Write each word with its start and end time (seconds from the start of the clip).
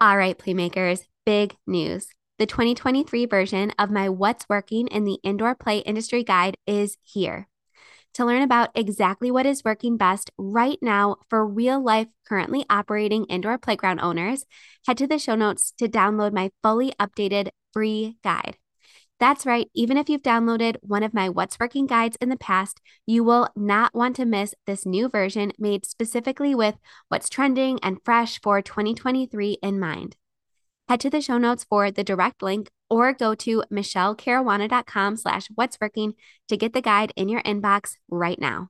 All 0.00 0.16
right, 0.16 0.36
Playmakers, 0.36 1.06
big 1.24 1.56
news. 1.66 2.08
The 2.38 2.46
2023 2.46 3.26
version 3.26 3.72
of 3.78 3.90
my 3.90 4.08
What's 4.08 4.48
Working 4.48 4.88
in 4.88 5.04
the 5.04 5.20
Indoor 5.22 5.54
Play 5.54 5.78
Industry 5.78 6.24
Guide 6.24 6.56
is 6.66 6.96
here. 7.02 7.48
To 8.14 8.24
learn 8.24 8.42
about 8.42 8.70
exactly 8.74 9.30
what 9.30 9.46
is 9.46 9.64
working 9.64 9.96
best 9.96 10.32
right 10.36 10.78
now 10.82 11.16
for 11.30 11.46
real 11.46 11.82
life, 11.82 12.08
currently 12.28 12.66
operating 12.68 13.24
indoor 13.26 13.56
playground 13.56 14.00
owners, 14.00 14.44
head 14.86 14.98
to 14.98 15.06
the 15.06 15.18
show 15.18 15.36
notes 15.36 15.72
to 15.78 15.88
download 15.88 16.32
my 16.32 16.50
fully 16.60 16.92
updated 17.00 17.50
free 17.72 18.16
guide. 18.24 18.56
That's 19.20 19.46
right, 19.46 19.70
even 19.74 19.96
if 19.96 20.08
you've 20.08 20.22
downloaded 20.22 20.76
one 20.82 21.02
of 21.02 21.14
my 21.14 21.28
What's 21.28 21.58
Working 21.60 21.86
guides 21.86 22.16
in 22.20 22.28
the 22.30 22.36
past, 22.36 22.80
you 23.06 23.22
will 23.22 23.48
not 23.54 23.94
want 23.94 24.16
to 24.16 24.24
miss 24.24 24.54
this 24.66 24.84
new 24.84 25.08
version 25.08 25.52
made 25.58 25.86
specifically 25.86 26.54
with 26.54 26.76
what's 27.08 27.28
trending 27.28 27.78
and 27.82 27.98
fresh 28.04 28.40
for 28.40 28.60
2023 28.60 29.58
in 29.62 29.78
mind. 29.78 30.16
Head 30.88 31.00
to 31.00 31.10
the 31.10 31.20
show 31.20 31.38
notes 31.38 31.64
for 31.64 31.90
the 31.90 32.04
direct 32.04 32.42
link 32.42 32.70
or 32.90 33.12
go 33.12 33.34
to 33.36 33.62
michelecaruana.com 33.72 35.16
slash 35.16 35.46
what's 35.54 35.78
working 35.80 36.14
to 36.48 36.56
get 36.56 36.72
the 36.72 36.82
guide 36.82 37.12
in 37.16 37.28
your 37.28 37.42
inbox 37.42 37.96
right 38.10 38.38
now. 38.38 38.68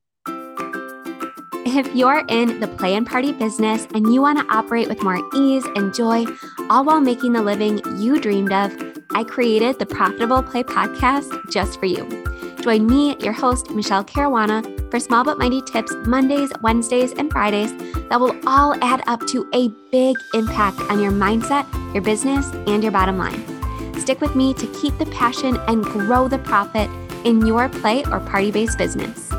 If 1.67 1.93
you're 1.95 2.25
in 2.29 2.61
the 2.61 2.69
play 2.69 2.95
and 2.95 3.07
party 3.07 3.33
business 3.33 3.89
and 3.95 4.13
you 4.13 4.21
want 4.21 4.39
to 4.39 4.55
operate 4.55 4.89
with 4.89 5.03
more 5.03 5.19
ease 5.35 5.65
and 5.75 5.93
joy, 5.93 6.27
all 6.71 6.85
while 6.85 7.01
making 7.01 7.33
the 7.33 7.43
living 7.43 7.81
you 8.01 8.21
dreamed 8.21 8.53
of, 8.53 8.71
I 9.15 9.23
created 9.23 9.79
the 9.79 9.87
Profitable 9.87 10.43
Play 10.43 10.65
podcast 10.65 11.51
just 11.51 11.79
for 11.79 11.87
you. 11.87 12.25
Join 12.61 12.87
me, 12.87 13.17
your 13.21 13.33
host, 13.33 13.71
Michele 13.71 14.05
Caruana, 14.05 14.91
for 14.91 14.99
small 14.99 15.23
but 15.23 15.39
mighty 15.39 15.63
tips 15.63 15.93
Mondays, 16.07 16.51
Wednesdays, 16.63 17.13
and 17.13 17.31
Fridays 17.31 17.73
that 18.09 18.19
will 18.19 18.35
all 18.47 18.75
add 18.83 19.03
up 19.07 19.27
to 19.29 19.49
a 19.53 19.69
big 19.93 20.17
impact 20.33 20.81
on 20.91 21.01
your 21.01 21.13
mindset, 21.13 21.65
your 21.93 22.03
business, 22.03 22.51
and 22.67 22.83
your 22.83 22.93
bottom 22.93 23.19
line. 23.19 23.45
Stick 24.01 24.21
with 24.21 24.35
me 24.35 24.55
to 24.55 24.67
keep 24.81 24.97
the 24.99 25.07
passion 25.07 25.59
and 25.69 25.85
grow 25.85 26.27
the 26.27 26.39
profit 26.39 26.91
in 27.25 27.47
your 27.47 27.69
play 27.69 28.05
or 28.07 28.21
party 28.21 28.51
based 28.51 28.79
business. 28.79 29.34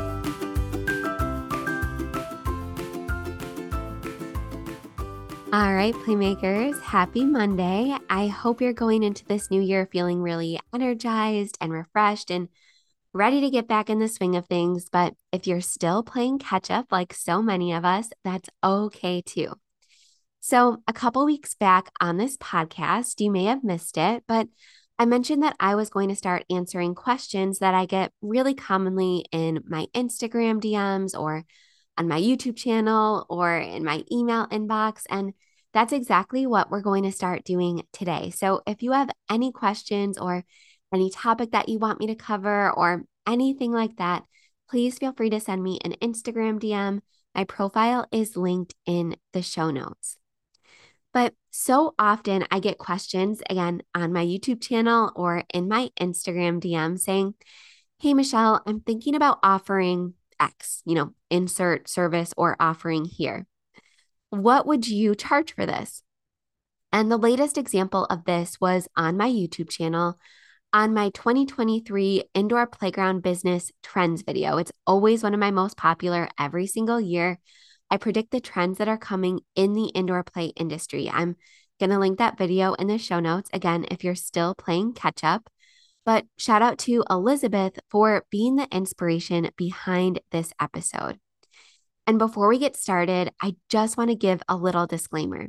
All 5.52 5.72
right, 5.72 5.94
Playmakers, 5.94 6.82
happy 6.82 7.24
Monday. 7.24 7.96
I 8.10 8.26
hope 8.26 8.60
you're 8.60 8.72
going 8.72 9.04
into 9.04 9.24
this 9.24 9.48
new 9.48 9.60
year 9.60 9.88
feeling 9.92 10.20
really 10.20 10.58
energized 10.74 11.56
and 11.60 11.72
refreshed 11.72 12.32
and 12.32 12.48
ready 13.12 13.40
to 13.40 13.50
get 13.50 13.68
back 13.68 13.88
in 13.88 14.00
the 14.00 14.08
swing 14.08 14.34
of 14.34 14.46
things. 14.46 14.88
But 14.90 15.14
if 15.30 15.46
you're 15.46 15.60
still 15.60 16.02
playing 16.02 16.40
catch 16.40 16.68
up 16.68 16.86
like 16.90 17.14
so 17.14 17.42
many 17.42 17.72
of 17.72 17.84
us, 17.84 18.10
that's 18.24 18.50
okay 18.64 19.22
too. 19.22 19.52
So, 20.40 20.82
a 20.88 20.92
couple 20.92 21.24
weeks 21.24 21.54
back 21.54 21.92
on 22.00 22.16
this 22.16 22.36
podcast, 22.38 23.20
you 23.20 23.30
may 23.30 23.44
have 23.44 23.62
missed 23.62 23.96
it, 23.96 24.24
but 24.26 24.48
I 24.98 25.04
mentioned 25.04 25.44
that 25.44 25.56
I 25.60 25.76
was 25.76 25.90
going 25.90 26.08
to 26.08 26.16
start 26.16 26.44
answering 26.50 26.96
questions 26.96 27.60
that 27.60 27.72
I 27.72 27.86
get 27.86 28.10
really 28.20 28.54
commonly 28.54 29.26
in 29.30 29.62
my 29.68 29.86
Instagram 29.94 30.60
DMs 30.60 31.16
or 31.16 31.44
on 31.98 32.08
my 32.08 32.20
YouTube 32.20 32.56
channel 32.56 33.26
or 33.28 33.56
in 33.56 33.84
my 33.84 34.04
email 34.10 34.46
inbox. 34.48 35.02
And 35.08 35.32
that's 35.72 35.92
exactly 35.92 36.46
what 36.46 36.70
we're 36.70 36.80
going 36.80 37.04
to 37.04 37.12
start 37.12 37.44
doing 37.44 37.82
today. 37.92 38.30
So, 38.30 38.62
if 38.66 38.82
you 38.82 38.92
have 38.92 39.10
any 39.30 39.52
questions 39.52 40.18
or 40.18 40.44
any 40.92 41.10
topic 41.10 41.52
that 41.52 41.68
you 41.68 41.78
want 41.78 42.00
me 42.00 42.06
to 42.08 42.14
cover 42.14 42.70
or 42.70 43.04
anything 43.26 43.72
like 43.72 43.96
that, 43.96 44.24
please 44.70 44.98
feel 44.98 45.12
free 45.12 45.30
to 45.30 45.40
send 45.40 45.62
me 45.62 45.78
an 45.84 45.92
Instagram 46.02 46.58
DM. 46.58 47.00
My 47.34 47.44
profile 47.44 48.06
is 48.10 48.36
linked 48.36 48.74
in 48.86 49.16
the 49.32 49.42
show 49.42 49.70
notes. 49.70 50.16
But 51.12 51.34
so 51.50 51.94
often 51.98 52.44
I 52.50 52.60
get 52.60 52.78
questions 52.78 53.42
again 53.48 53.82
on 53.94 54.12
my 54.12 54.24
YouTube 54.24 54.60
channel 54.60 55.12
or 55.16 55.44
in 55.52 55.68
my 55.68 55.90
Instagram 56.00 56.60
DM 56.60 56.98
saying, 56.98 57.34
Hey, 57.98 58.12
Michele, 58.12 58.62
I'm 58.66 58.80
thinking 58.80 59.14
about 59.14 59.38
offering 59.42 60.14
X, 60.40 60.82
you 60.84 60.94
know, 60.94 61.12
insert 61.30 61.88
service 61.88 62.32
or 62.36 62.56
offering 62.60 63.04
here. 63.04 63.46
What 64.30 64.66
would 64.66 64.88
you 64.88 65.14
charge 65.14 65.54
for 65.54 65.66
this? 65.66 66.02
And 66.92 67.10
the 67.10 67.16
latest 67.16 67.58
example 67.58 68.04
of 68.06 68.24
this 68.24 68.60
was 68.60 68.88
on 68.96 69.16
my 69.16 69.28
YouTube 69.28 69.68
channel 69.68 70.18
on 70.72 70.92
my 70.92 71.10
2023 71.10 72.24
indoor 72.34 72.66
playground 72.66 73.22
business 73.22 73.72
trends 73.82 74.22
video. 74.22 74.58
It's 74.58 74.72
always 74.86 75.22
one 75.22 75.34
of 75.34 75.40
my 75.40 75.50
most 75.50 75.76
popular 75.76 76.28
every 76.38 76.66
single 76.66 77.00
year. 77.00 77.38
I 77.90 77.96
predict 77.96 78.30
the 78.30 78.40
trends 78.40 78.78
that 78.78 78.88
are 78.88 78.98
coming 78.98 79.40
in 79.54 79.72
the 79.72 79.86
indoor 79.86 80.22
play 80.22 80.46
industry. 80.56 81.08
I'm 81.10 81.36
going 81.78 81.90
to 81.90 81.98
link 81.98 82.18
that 82.18 82.38
video 82.38 82.74
in 82.74 82.88
the 82.88 82.98
show 82.98 83.20
notes 83.20 83.48
again 83.52 83.86
if 83.90 84.02
you're 84.02 84.14
still 84.14 84.54
playing 84.54 84.94
catch 84.94 85.22
up. 85.22 85.48
But 86.06 86.24
shout 86.38 86.62
out 86.62 86.78
to 86.78 87.04
Elizabeth 87.10 87.80
for 87.90 88.24
being 88.30 88.54
the 88.54 88.68
inspiration 88.70 89.50
behind 89.56 90.20
this 90.30 90.52
episode. 90.60 91.18
And 92.06 92.18
before 92.18 92.48
we 92.48 92.58
get 92.58 92.76
started, 92.76 93.32
I 93.42 93.56
just 93.68 93.96
want 93.96 94.10
to 94.10 94.16
give 94.16 94.40
a 94.48 94.56
little 94.56 94.86
disclaimer. 94.86 95.48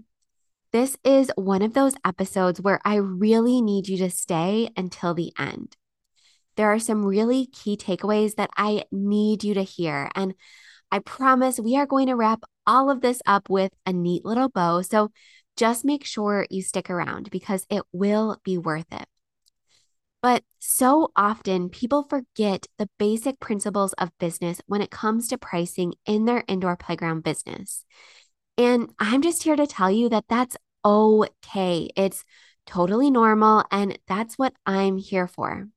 This 0.73 0.97
is 1.03 1.31
one 1.35 1.62
of 1.62 1.75
those 1.75 1.94
episodes 2.03 2.59
where 2.59 2.81
I 2.84 2.95
really 2.95 3.62
need 3.62 3.88
you 3.88 3.97
to 4.00 4.09
stay 4.09 4.69
until 4.75 5.13
the 5.13 5.31
end. 5.38 5.78
There 6.56 6.74
are 6.74 6.79
some 6.79 7.06
really 7.06 7.45
key 7.45 7.78
takeaways 7.78 8.35
that 8.35 8.50
I 8.57 8.85
need 8.91 9.44
you 9.44 9.53
to 9.53 9.63
hear. 9.63 10.09
And 10.16 10.34
I 10.91 11.00
promise 11.00 11.59
we 11.59 11.78
are 11.78 11.85
going 11.85 12.07
to 12.07 12.16
wrap 12.16 12.41
all 12.66 12.89
of 12.89 13.01
this 13.01 13.22
up 13.28 13.47
with 13.47 13.72
a 13.85 13.94
neat 13.94 14.25
little 14.25 14.50
bow. 14.50 14.81
So 14.81 15.12
just 15.56 15.85
make 15.85 16.03
sure 16.03 16.47
you 16.50 16.63
stick 16.63 16.89
around 16.89 17.29
because 17.29 17.68
it 17.69 17.84
will 17.91 18.41
be 18.44 18.57
worth 18.57 18.91
it. 18.91 19.06
But 20.28 20.44
so 20.60 21.14
often 21.16 21.70
people 21.70 22.04
forget 22.04 22.68
the 22.78 22.90
basic 23.00 23.40
principles 23.40 23.94
of 23.94 24.12
business 24.20 24.60
when 24.68 24.82
it 24.82 24.92
comes 24.92 25.30
to 25.30 25.38
pricing 25.38 25.94
in 26.06 26.26
their 26.26 26.44
indoor 26.50 26.76
playground 26.76 27.24
business. 27.24 27.86
And 28.58 28.90
I'm 29.00 29.22
just 29.22 29.44
here 29.44 29.56
to 29.56 29.66
tell 29.66 29.90
you 29.90 30.10
that 30.10 30.26
that's 30.28 30.58
okay. 30.84 31.92
It's 31.96 32.26
totally 32.66 33.10
normal. 33.10 33.64
And 33.72 33.98
that's 34.06 34.38
what 34.38 34.52
I'm 34.66 34.98
here 34.98 35.28
for. 35.28 35.70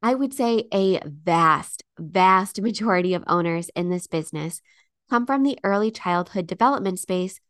I 0.00 0.14
would 0.14 0.32
say 0.32 0.68
a 0.72 1.00
vast, 1.04 1.82
vast 1.98 2.60
majority 2.62 3.14
of 3.14 3.24
owners 3.26 3.68
in 3.74 3.90
this 3.90 4.06
business 4.06 4.62
come 5.10 5.26
from 5.26 5.42
the 5.42 5.58
early 5.64 5.90
childhood 5.90 6.46
development 6.46 7.00
space 7.00 7.40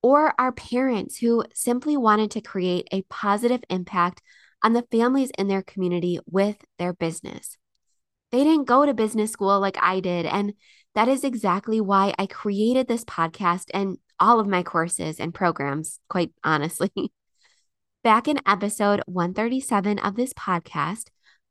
or 0.00 0.32
are 0.38 0.52
parents 0.52 1.18
who 1.18 1.44
simply 1.52 1.98
wanted 1.98 2.30
to 2.30 2.40
create 2.40 2.88
a 2.92 3.02
positive 3.10 3.62
impact 3.68 4.22
on 4.62 4.72
the 4.72 4.86
families 4.90 5.30
in 5.38 5.48
their 5.48 5.62
community 5.62 6.18
with 6.26 6.64
their 6.78 6.92
business. 6.92 7.56
They 8.30 8.44
didn't 8.44 8.68
go 8.68 8.86
to 8.86 8.94
business 8.94 9.32
school 9.32 9.58
like 9.60 9.76
I 9.80 10.00
did. 10.00 10.26
And 10.26 10.54
that 10.94 11.08
is 11.08 11.24
exactly 11.24 11.80
why 11.80 12.14
I 12.18 12.26
created 12.26 12.88
this 12.88 13.04
podcast 13.04 13.66
and 13.72 13.98
all 14.18 14.38
of 14.38 14.46
my 14.46 14.62
courses 14.62 15.18
and 15.18 15.34
programs, 15.34 15.98
quite 16.08 16.32
honestly. 16.44 16.92
Back 18.04 18.28
in 18.28 18.40
episode 18.46 19.02
137 19.06 19.98
of 19.98 20.16
this 20.16 20.32
podcast, 20.32 21.08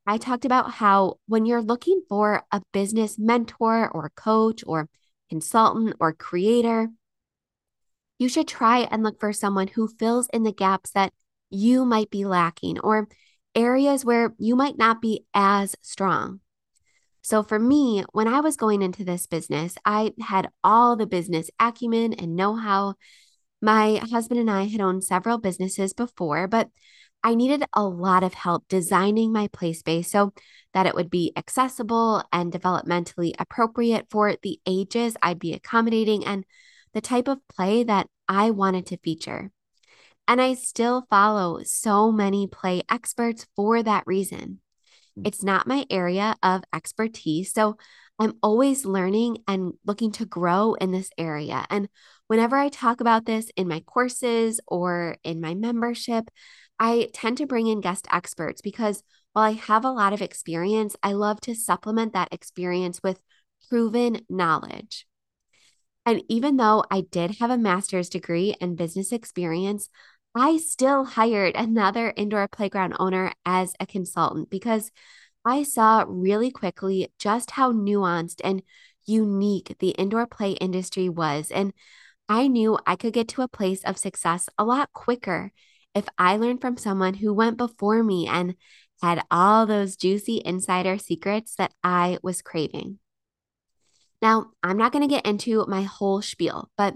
I 0.08 0.18
talked 0.18 0.46
about 0.46 0.72
how 0.72 1.18
when 1.28 1.46
you're 1.46 1.62
looking 1.62 2.02
for 2.09 2.44
a 2.52 2.62
business 2.72 3.19
mentor 3.19 3.90
or 3.90 4.12
coach 4.16 4.64
or 4.66 4.90
consultant 5.30 5.96
or 6.00 6.14
creator, 6.14 6.90
you 8.18 8.28
should 8.28 8.48
try 8.48 8.80
and 8.80 9.03
look 9.03 9.19
for 9.19 9.31
someone 9.31 9.68
who 9.68 9.88
fills 9.88 10.28
in 10.34 10.44
the 10.44 10.52
gaps 10.52 10.92
that 10.92 11.14
you 11.50 11.86
might 11.86 12.10
be 12.10 12.26
lacking 12.26 12.80
or 12.80 13.08
areas 13.56 14.06
where 14.06 14.34
you 14.38 14.56
might 14.56 14.78
not 14.78 15.02
be 15.02 15.26
as 15.34 15.76
strong. 15.82 16.40
So, 17.22 17.44
for 17.44 17.60
me, 17.60 18.04
when 18.14 18.28
I 18.28 18.40
was 18.40 18.56
going 18.56 18.82
into 18.82 19.04
this 19.04 19.28
business, 19.28 19.76
I 19.86 20.14
had 20.20 20.50
all 20.64 20.96
the 20.96 21.06
business 21.06 21.50
acumen 21.60 22.14
and 22.14 22.36
know 22.36 22.56
how. 22.56 22.96
My 23.62 23.98
husband 24.10 24.40
and 24.40 24.50
I 24.50 24.68
had 24.68 24.80
owned 24.80 25.04
several 25.04 25.38
businesses 25.38 25.92
before, 25.92 26.48
but 26.48 26.69
I 27.24 27.36
needed 27.36 27.66
a 27.74 27.84
lot 27.84 28.24
of 28.24 28.34
help 28.34 28.63
designing 28.69 29.34
my 29.34 29.48
play 29.48 29.74
space 29.74 30.10
so 30.10 30.34
that 30.74 30.86
it 30.86 30.95
would 30.95 31.10
be 31.10 31.34
accessible 31.36 32.24
and 32.31 32.52
developmentally 32.52 33.34
appropriate 33.38 34.07
for 34.10 34.36
the 34.42 34.60
ages 34.66 35.18
I'd 35.22 35.40
be 35.40 35.54
accommodating 35.54 36.25
and 36.25 36.45
the 36.94 37.02
type 37.02 37.28
of 37.28 37.45
play 37.50 37.84
that 37.84 38.07
I 38.28 38.52
wanted 38.52 38.86
to 38.88 38.98
feature. 38.98 39.52
And 40.30 40.40
I 40.40 40.54
still 40.54 41.08
follow 41.10 41.64
so 41.64 42.12
many 42.12 42.46
play 42.46 42.84
experts 42.88 43.48
for 43.56 43.81
that 43.81 44.04
reason. 44.06 44.60
Mm. 45.18 45.28
It's 45.28 45.44
not 45.44 45.66
my 45.66 45.88
area 45.90 46.36
of 46.44 46.64
expertise. 46.72 47.52
So 47.52 47.78
I'm 48.20 48.34
always 48.44 48.86
learning 48.86 49.40
and 49.48 49.74
looking 49.88 50.12
to 50.14 50.26
grow 50.26 50.76
in 50.76 50.92
this 50.92 51.10
area. 51.18 51.66
And 51.72 51.90
whenever 52.28 52.56
I 52.56 52.70
talk 52.70 53.02
about 53.02 53.26
this 53.26 53.50
in 53.56 53.68
my 53.68 53.80
courses 53.80 54.60
or 54.68 55.18
in 55.24 55.42
my 55.42 55.56
membership, 55.56 56.30
I 56.78 57.10
tend 57.12 57.38
to 57.38 57.48
bring 57.48 57.66
in 57.66 57.81
guest 57.81 58.08
experts 58.12 58.62
because 58.62 59.02
while 59.34 59.46
I 59.46 59.54
have 59.54 59.84
a 59.84 59.92
lot 59.92 60.14
of 60.14 60.22
experience, 60.22 60.96
I 61.02 61.14
love 61.14 61.42
to 61.42 61.56
supplement 61.56 62.14
that 62.14 62.31
experience 62.31 63.00
with 63.02 63.20
proven 63.68 64.22
knowledge. 64.30 65.08
And 66.06 66.24
even 66.28 66.58
though 66.58 66.84
I 66.90 67.02
did 67.02 67.38
have 67.40 67.52
a 67.52 67.58
master's 67.58 68.10
degree 68.10 68.56
and 68.62 68.78
business 68.78 69.12
experience, 69.12 69.90
I 70.36 70.58
still 70.58 71.06
hired 71.06 71.56
another 71.56 72.14
indoor 72.16 72.48
playground 72.48 72.96
owner 73.00 73.34
as 73.46 73.74
a 73.80 73.86
consultant 73.86 74.50
because 74.50 74.92
I 75.44 75.64
saw 75.64 76.06
really 76.08 76.52
quickly 76.52 77.12
just 77.18 77.52
how 77.52 77.74
nuanced 77.74 78.42
and 78.44 78.62
unique 79.06 79.76
the 79.80 79.90
indoor 79.90 80.28
play 80.28 80.52
industry 80.52 81.10
was. 81.10 81.52
And 81.52 81.74
I 82.28 82.48
knew 82.48 82.78
I 82.86 82.96
could 82.96 83.14
get 83.14 83.28
to 83.30 83.42
a 83.42 83.48
place 83.48 83.84
of 83.84 83.98
success 83.98 84.48
a 84.58 84.64
lot 84.64 84.94
quicker 84.94 85.52
if 85.96 86.06
I 86.18 86.38
learned 86.38 86.62
from 86.62 86.78
someone 86.78 87.16
who 87.16 87.34
went 87.34 87.58
before 87.58 88.04
me 88.04 88.28
and 88.28 88.56
had 89.02 89.24
all 89.31 89.66
those 89.66 89.96
juicy 89.96 90.42
insider 90.46 90.98
secrets 90.98 91.56
that 91.56 91.74
I 91.84 92.20
was 92.22 92.44
craving. 92.44 93.00
Now, 94.22 94.52
I'm 94.62 94.78
not 94.78 94.92
going 94.92 95.08
to 95.08 95.14
get 95.14 95.26
into 95.26 95.66
my 95.68 95.84
whole 95.84 96.22
spiel, 96.22 96.70
but 96.78 96.96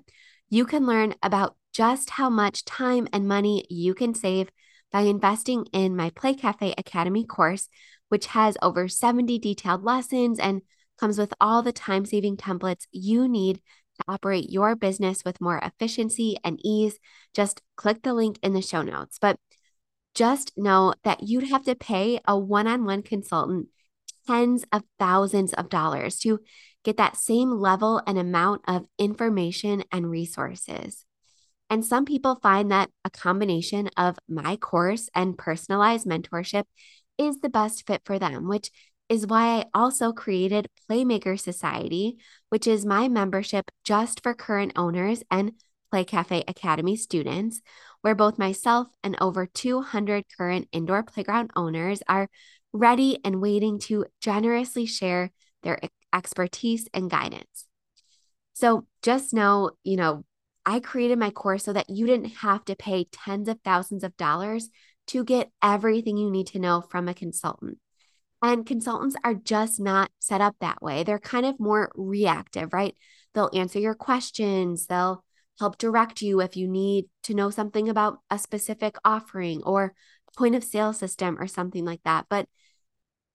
you 0.50 0.66
can 0.66 0.86
learn 0.86 1.16
about 1.24 1.56
just 1.74 2.12
how 2.12 2.30
much 2.30 2.64
time 2.64 3.08
and 3.12 3.28
money 3.28 3.66
you 3.70 3.94
can 3.94 4.14
save 4.14 4.50
by 4.92 5.02
investing 5.02 5.66
in 5.74 5.96
my 5.96 6.12
Play 6.12 6.36
Cafe 6.36 6.74
Academy 6.78 7.26
course, 7.26 7.68
which 8.10 8.28
has 8.28 8.56
over 8.62 8.88
70 8.88 9.40
detailed 9.40 9.84
lessons 9.84 10.40
and 10.40 10.62
comes 11.00 11.18
with 11.18 11.34
all 11.42 11.64
the 11.64 11.74
time 11.74 12.06
saving 12.06 12.38
templates 12.38 12.86
you 12.92 13.28
need 13.28 13.58
to 13.98 14.06
operate 14.08 14.50
your 14.50 14.76
business 14.76 15.24
with 15.26 15.42
more 15.42 15.58
efficiency 15.58 16.38
and 16.44 16.60
ease. 16.64 17.00
Just 17.34 17.62
click 17.76 18.04
the 18.04 18.14
link 18.14 18.38
in 18.44 18.54
the 18.54 18.62
show 18.62 18.84
notes. 18.84 19.18
But 19.20 19.38
just 20.14 20.52
know 20.56 20.94
that 21.04 21.24
you'd 21.24 21.50
have 21.50 21.64
to 21.66 21.76
pay 21.76 22.20
a 22.28 22.38
one 22.38 22.68
on 22.68 22.86
one 22.86 23.02
consultant 23.02 23.68
tens 24.28 24.64
of 24.72 24.84
thousands 25.00 25.54
of 25.54 25.70
dollars 25.70 26.20
to 26.20 26.40
get 26.84 26.98
that 26.98 27.18
same 27.18 27.52
level 27.52 28.02
and 28.06 28.18
amount 28.18 28.62
of 28.68 28.86
information 29.00 29.84
and 29.92 30.10
resources. 30.10 31.06
And 31.70 31.86
some 31.86 32.06
people 32.06 32.36
find 32.36 32.72
that 32.72 32.90
a 33.04 33.10
combination 33.10 33.90
of 33.98 34.18
my 34.28 34.58
course 34.58 35.10
and 35.16 35.38
personalized 35.38 36.06
mentorship 36.06 36.66
is 37.18 37.40
the 37.40 37.50
best 37.50 37.88
fit 37.88 38.02
for 38.06 38.20
them, 38.20 38.48
which 38.48 38.70
is 39.10 39.28
why 39.28 39.60
I 39.60 39.66
also 39.74 40.12
created 40.12 40.68
Playmaker 40.90 41.40
Society, 41.40 42.18
which 42.50 42.68
is 42.68 42.86
my 42.86 43.08
membership 43.08 43.70
just 43.84 44.22
for 44.24 44.34
current 44.34 44.74
owners 44.76 45.24
and 45.30 45.54
Play 45.92 46.06
Cafe 46.06 46.44
Academy 46.48 46.96
students, 46.96 47.62
where 48.02 48.16
both 48.16 48.40
myself 48.40 48.88
and 49.04 49.16
over 49.22 49.46
200 49.46 50.26
current 50.36 50.68
indoor 50.72 51.04
playground 51.04 51.52
owners 51.56 52.02
are 52.08 52.30
ready 52.72 53.20
and 53.24 53.42
waiting 53.42 53.78
to 53.78 54.06
generously 54.20 54.86
share 54.86 55.32
their 55.62 55.80
expertise 56.12 56.88
and 56.94 57.10
guidance. 57.10 57.68
So 58.54 58.86
just 59.02 59.34
know, 59.34 59.72
you 59.84 59.98
know, 59.98 60.24
I 60.66 60.80
created 60.80 61.20
my 61.20 61.30
course 61.30 61.64
so 61.64 61.74
that 61.74 61.90
you 61.90 62.06
didn't 62.06 62.38
have 62.38 62.64
to 62.66 62.76
pay 62.76 63.08
tens 63.12 63.48
of 63.48 63.60
thousands 63.64 64.04
of 64.04 64.16
dollars 64.18 64.70
to 65.08 65.24
get 65.24 65.52
everything 65.62 66.18
you 66.18 66.32
need 66.32 66.48
to 66.48 66.60
know 66.60 66.82
from 66.82 67.08
a 67.08 67.14
consultant. 67.14 67.80
And 68.42 68.66
consultants 68.66 69.16
are 69.24 69.34
just 69.34 69.80
not 69.80 70.12
set 70.20 70.42
up 70.42 70.56
that 70.60 70.82
way. 70.82 71.04
They're 71.04 71.20
kind 71.20 71.46
of 71.46 71.60
more 71.60 71.92
reactive, 71.96 72.74
right? 72.74 72.96
They'll 73.34 73.50
answer 73.54 73.80
your 73.80 73.96
questions, 73.96 74.88
they'll 74.88 75.24
help 75.60 75.78
direct 75.78 76.22
you 76.22 76.42
if 76.42 76.58
you 76.58 76.68
need 76.68 77.06
to 77.24 77.34
know 77.34 77.50
something 77.50 77.88
about 77.88 78.20
a 78.30 78.38
specific 78.38 78.96
offering 79.06 79.62
or 79.64 79.94
point 80.38 80.56
of 80.56 80.64
sale 80.64 80.94
system 80.94 81.38
or 81.40 81.48
something 81.48 81.86
like 81.86 82.02
that. 82.06 82.26
But 82.30 82.48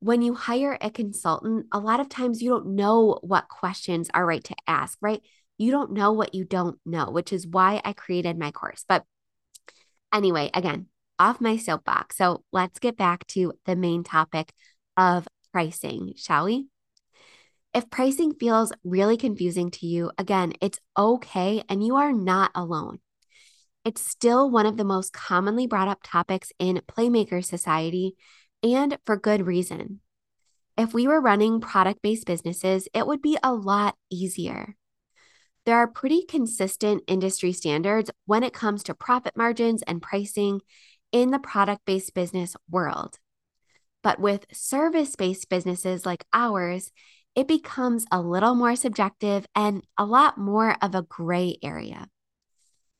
when 0.01 0.23
you 0.23 0.35
hire 0.35 0.79
a 0.81 0.91
consultant, 0.91 1.67
a 1.73 1.79
lot 1.79 2.01
of 2.01 2.09
times 2.09 2.43
you 2.43 2.51
don't 2.51 2.77
know 2.77 3.19
what 3.23 3.49
questions 3.49 4.11
are 4.15 4.27
right 4.27 4.45
to 4.45 4.55
ask, 4.67 4.99
right? 5.01 5.23
You 5.59 5.71
don't 5.71 5.93
know 5.93 6.13
what 6.13 6.35
you 6.35 6.45
don't 6.45 6.79
know, 6.87 7.11
which 7.11 7.33
is 7.33 7.47
why 7.47 7.81
I 7.85 7.93
created 7.93 8.39
my 8.39 8.53
course. 8.53 8.85
But 8.89 9.05
anyway, 10.13 10.51
again, 10.55 10.87
off 11.19 11.41
my 11.41 11.57
soapbox. 11.57 12.17
So 12.17 12.45
let's 12.53 12.79
get 12.79 12.97
back 12.97 13.27
to 13.29 13.53
the 13.67 13.77
main 13.77 14.05
topic 14.05 14.53
of 14.97 15.27
pricing, 15.53 16.15
shall 16.17 16.45
we? 16.45 16.69
If 17.75 17.91
pricing 17.91 18.35
feels 18.35 18.73
really 18.83 19.17
confusing 19.17 19.71
to 19.73 19.87
you, 19.87 20.11
again, 20.17 20.55
it's 20.61 20.81
okay 20.97 21.63
and 21.69 21.85
you 21.85 21.97
are 21.97 22.13
not 22.13 22.51
alone. 22.55 23.01
It's 23.85 24.01
still 24.01 24.51
one 24.51 24.67
of 24.67 24.77
the 24.77 24.85
most 24.85 25.13
commonly 25.13 25.67
brought 25.67 25.89
up 25.89 26.01
topics 26.03 26.53
in 26.59 26.81
Playmaker 26.89 27.45
Society 27.45 28.15
and 28.63 28.99
for 29.05 29.17
good 29.17 29.47
reason. 29.47 30.01
If 30.77 30.95
we 30.95 31.07
were 31.07 31.21
running 31.21 31.61
product 31.61 32.03
based 32.03 32.27
businesses, 32.27 32.89
it 32.95 33.07
would 33.07 33.21
be 33.21 33.37
a 33.43 33.53
lot 33.53 33.97
easier. 34.11 34.77
There 35.69 35.77
are 35.77 35.87
pretty 35.87 36.25
consistent 36.27 37.03
industry 37.07 37.53
standards 37.53 38.11
when 38.25 38.43
it 38.43 38.55
comes 38.55 38.83
to 38.85 38.95
profit 38.95 39.37
margins 39.37 39.83
and 39.83 40.01
pricing 40.01 40.63
in 41.13 41.31
the 41.31 41.39
product 41.39 41.85
based 41.85 42.15
business 42.15 42.57
world. 42.71 43.19
But 44.03 44.19
with 44.19 44.47
service 44.51 45.15
based 45.15 45.51
businesses 45.51 46.07
like 46.07 46.25
ours, 46.33 46.91
it 47.35 47.47
becomes 47.47 48.07
a 48.11 48.23
little 48.23 48.55
more 48.55 48.77
subjective 48.77 49.45
and 49.55 49.87
a 49.99 50.07
lot 50.07 50.39
more 50.39 50.75
of 50.81 50.95
a 50.95 51.03
gray 51.03 51.59
area. 51.63 52.09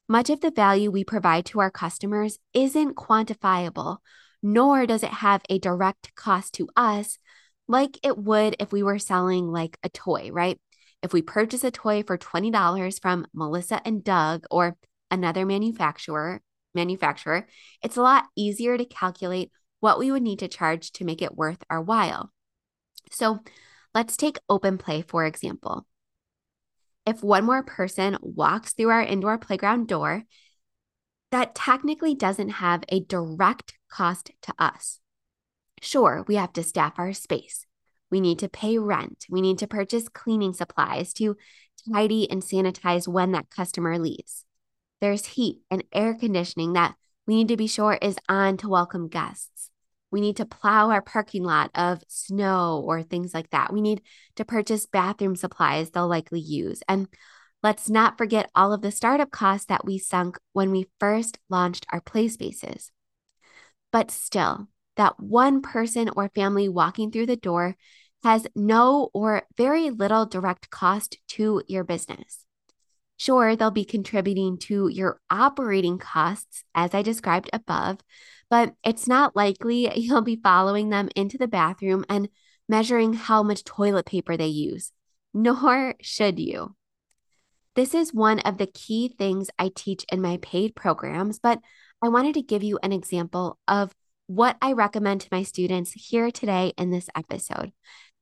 Much 0.07 0.29
of 0.29 0.43
the 0.43 0.51
value 0.51 0.91
we 0.91 1.05
provide 1.05 1.47
to 1.47 1.61
our 1.61 1.71
customers 1.71 2.39
isn't 2.53 2.97
quantifiable 2.97 3.97
nor 4.43 4.85
does 4.85 5.03
it 5.03 5.09
have 5.09 5.41
a 5.49 5.59
direct 5.59 6.15
cost 6.17 6.53
to 6.53 6.69
us 6.77 7.17
like 7.67 7.99
it 8.03 8.19
would 8.19 8.57
if 8.61 8.73
we 8.73 8.83
were 8.83 8.99
selling 8.99 9.47
like 9.51 9.79
a 9.83 9.89
toy, 9.89 10.29
right? 10.31 10.61
If 11.03 11.13
we 11.13 11.23
purchase 11.23 11.65
a 11.65 11.71
toy 11.71 12.03
for 12.03 12.19
$20 12.19 13.01
from 13.01 13.27
Melissa 13.33 13.81
and 13.87 14.03
Doug 14.03 14.45
or 14.51 14.77
another 15.11 15.47
manufacturer, 15.47 16.43
manufacturer, 16.75 17.47
it's 17.83 17.97
a 17.97 18.03
lot 18.03 18.25
easier 18.37 18.77
to 18.77 18.85
calculate 18.85 19.53
what 19.81 19.99
we 19.99 20.11
would 20.11 20.23
need 20.23 20.41
to 20.41 20.49
charge 20.49 20.91
to 20.93 21.05
make 21.05 21.23
it 21.23 21.37
worth 21.37 21.63
our 21.71 21.81
while. 21.81 22.33
So, 23.11 23.41
let's 23.95 24.17
take 24.17 24.39
open 24.49 24.77
play 24.77 25.03
for 25.03 25.25
example. 25.25 25.87
If 27.07 27.23
one 27.23 27.45
more 27.45 27.63
person 27.63 28.19
walks 28.21 28.75
through 28.75 28.91
our 28.91 29.03
indoor 29.03 29.39
playground 29.39 29.89
door, 29.89 30.25
that 31.31 31.55
technically 31.55 32.15
doesn't 32.15 32.51
have 32.51 32.85
a 32.89 33.01
direct 33.01 33.75
cost 33.89 34.31
to 34.43 34.55
us. 34.59 35.01
Sure, 35.81 36.25
we 36.27 36.35
have 36.35 36.53
to 36.55 36.63
staff 36.63 36.99
our 36.99 37.13
space. 37.13 37.65
We 38.11 38.21
need 38.21 38.39
to 38.41 38.49
pay 38.49 38.79
rent. 38.79 39.27
We 39.31 39.41
need 39.41 39.59
to 39.59 39.67
purchase 39.67 40.09
cleaning 40.09 40.53
supplies 40.53 41.13
to 41.15 41.37
tidy 41.93 42.31
and 42.31 42.43
sanitize 42.43 43.07
when 43.07 43.33
that 43.33 43.51
customer 43.51 43.99
leaves. 43.99 44.45
There's 45.01 45.27
heat 45.27 45.61
and 45.71 45.85
air 45.93 46.15
conditioning 46.15 46.73
that 46.73 46.95
we 47.27 47.37
need 47.37 47.49
to 47.49 47.57
be 47.57 47.67
sure 47.67 47.99
is 48.01 48.17
on 48.29 48.57
to 48.59 48.69
welcome 48.69 49.09
guests. 49.09 49.71
We 50.11 50.21
need 50.21 50.37
to 50.39 50.47
plow 50.47 50.91
our 50.91 51.03
parking 51.03 51.45
lot 51.45 51.71
of 51.75 52.03
snow 52.09 52.83
or 52.85 53.03
things 53.03 53.35
like 53.35 53.51
that. 53.51 53.73
We 53.73 53.83
need 53.83 54.01
to 54.37 54.45
purchase 54.45 54.87
bathroom 54.87 55.37
supplies 55.37 55.91
they'll 55.91 56.09
likely 56.09 56.41
use. 56.41 56.83
And 56.89 57.09
Let's 57.63 57.91
not 57.91 58.19
forget 58.19 58.51
all 58.55 58.73
of 58.73 58.83
the 58.83 58.93
startup 58.93 59.33
costs 59.33 59.67
that 59.67 59.85
we 59.85 59.99
sunk 59.99 60.39
when 60.53 60.71
we 60.71 60.87
first 61.01 61.39
launched 61.49 61.87
our 61.93 62.01
play 62.01 62.29
spaces. 62.29 62.93
But 63.91 64.13
still, 64.13 64.69
that 64.97 65.19
one 65.19 65.61
person 65.61 66.09
or 66.15 66.31
family 66.35 66.69
walking 66.69 67.11
through 67.11 67.27
the 67.27 67.37
door 67.37 67.75
has 68.23 68.47
no 68.55 69.11
or 69.15 69.43
very 69.57 69.91
little 69.91 70.27
direct 70.27 70.71
cost 70.71 71.19
to 71.29 71.63
your 71.67 71.85
business. 71.85 72.45
Sure, 73.17 73.57
they'll 73.57 73.71
be 73.71 73.85
contributing 73.85 74.59
to 74.59 74.89
your 74.89 75.21
operating 75.31 75.99
costs, 75.99 76.65
as 76.75 76.95
I 76.95 77.03
described 77.03 77.51
above, 77.53 77.99
but 78.49 78.75
it's 78.85 79.09
not 79.09 79.37
likely 79.37 79.93
you'll 79.99 80.23
be 80.23 80.41
following 80.43 80.91
them 80.91 81.09
into 81.17 81.39
the 81.39 81.49
bathroom 81.49 82.05
and 82.09 82.29
measuring 82.69 83.15
how 83.15 83.43
much 83.43 83.65
toilet 83.65 84.07
paper 84.07 84.37
they 84.37 84.47
use, 84.47 84.93
nor 85.35 85.95
should 86.01 86.39
you. 86.39 86.75
This 87.75 87.95
is 87.95 88.13
one 88.13 88.41
of 88.41 88.59
the 88.59 88.67
key 88.67 89.15
things 89.17 89.51
I 89.59 89.71
teach 89.75 90.05
in 90.11 90.21
my 90.21 90.39
paid 90.43 90.75
programs, 90.75 91.39
but 91.39 91.61
I 92.03 92.09
wanted 92.09 92.35
to 92.35 92.43
give 92.43 92.63
you 92.63 92.79
an 92.83 92.93
example 92.93 93.59
of 93.69 93.95
what 94.27 94.57
I 94.61 94.73
recommend 94.73 95.23
to 95.23 95.29
my 95.33 95.43
students 95.43 95.93
here 95.93 96.31
today 96.31 96.73
in 96.77 96.91
this 96.91 97.09
episode. 97.17 97.73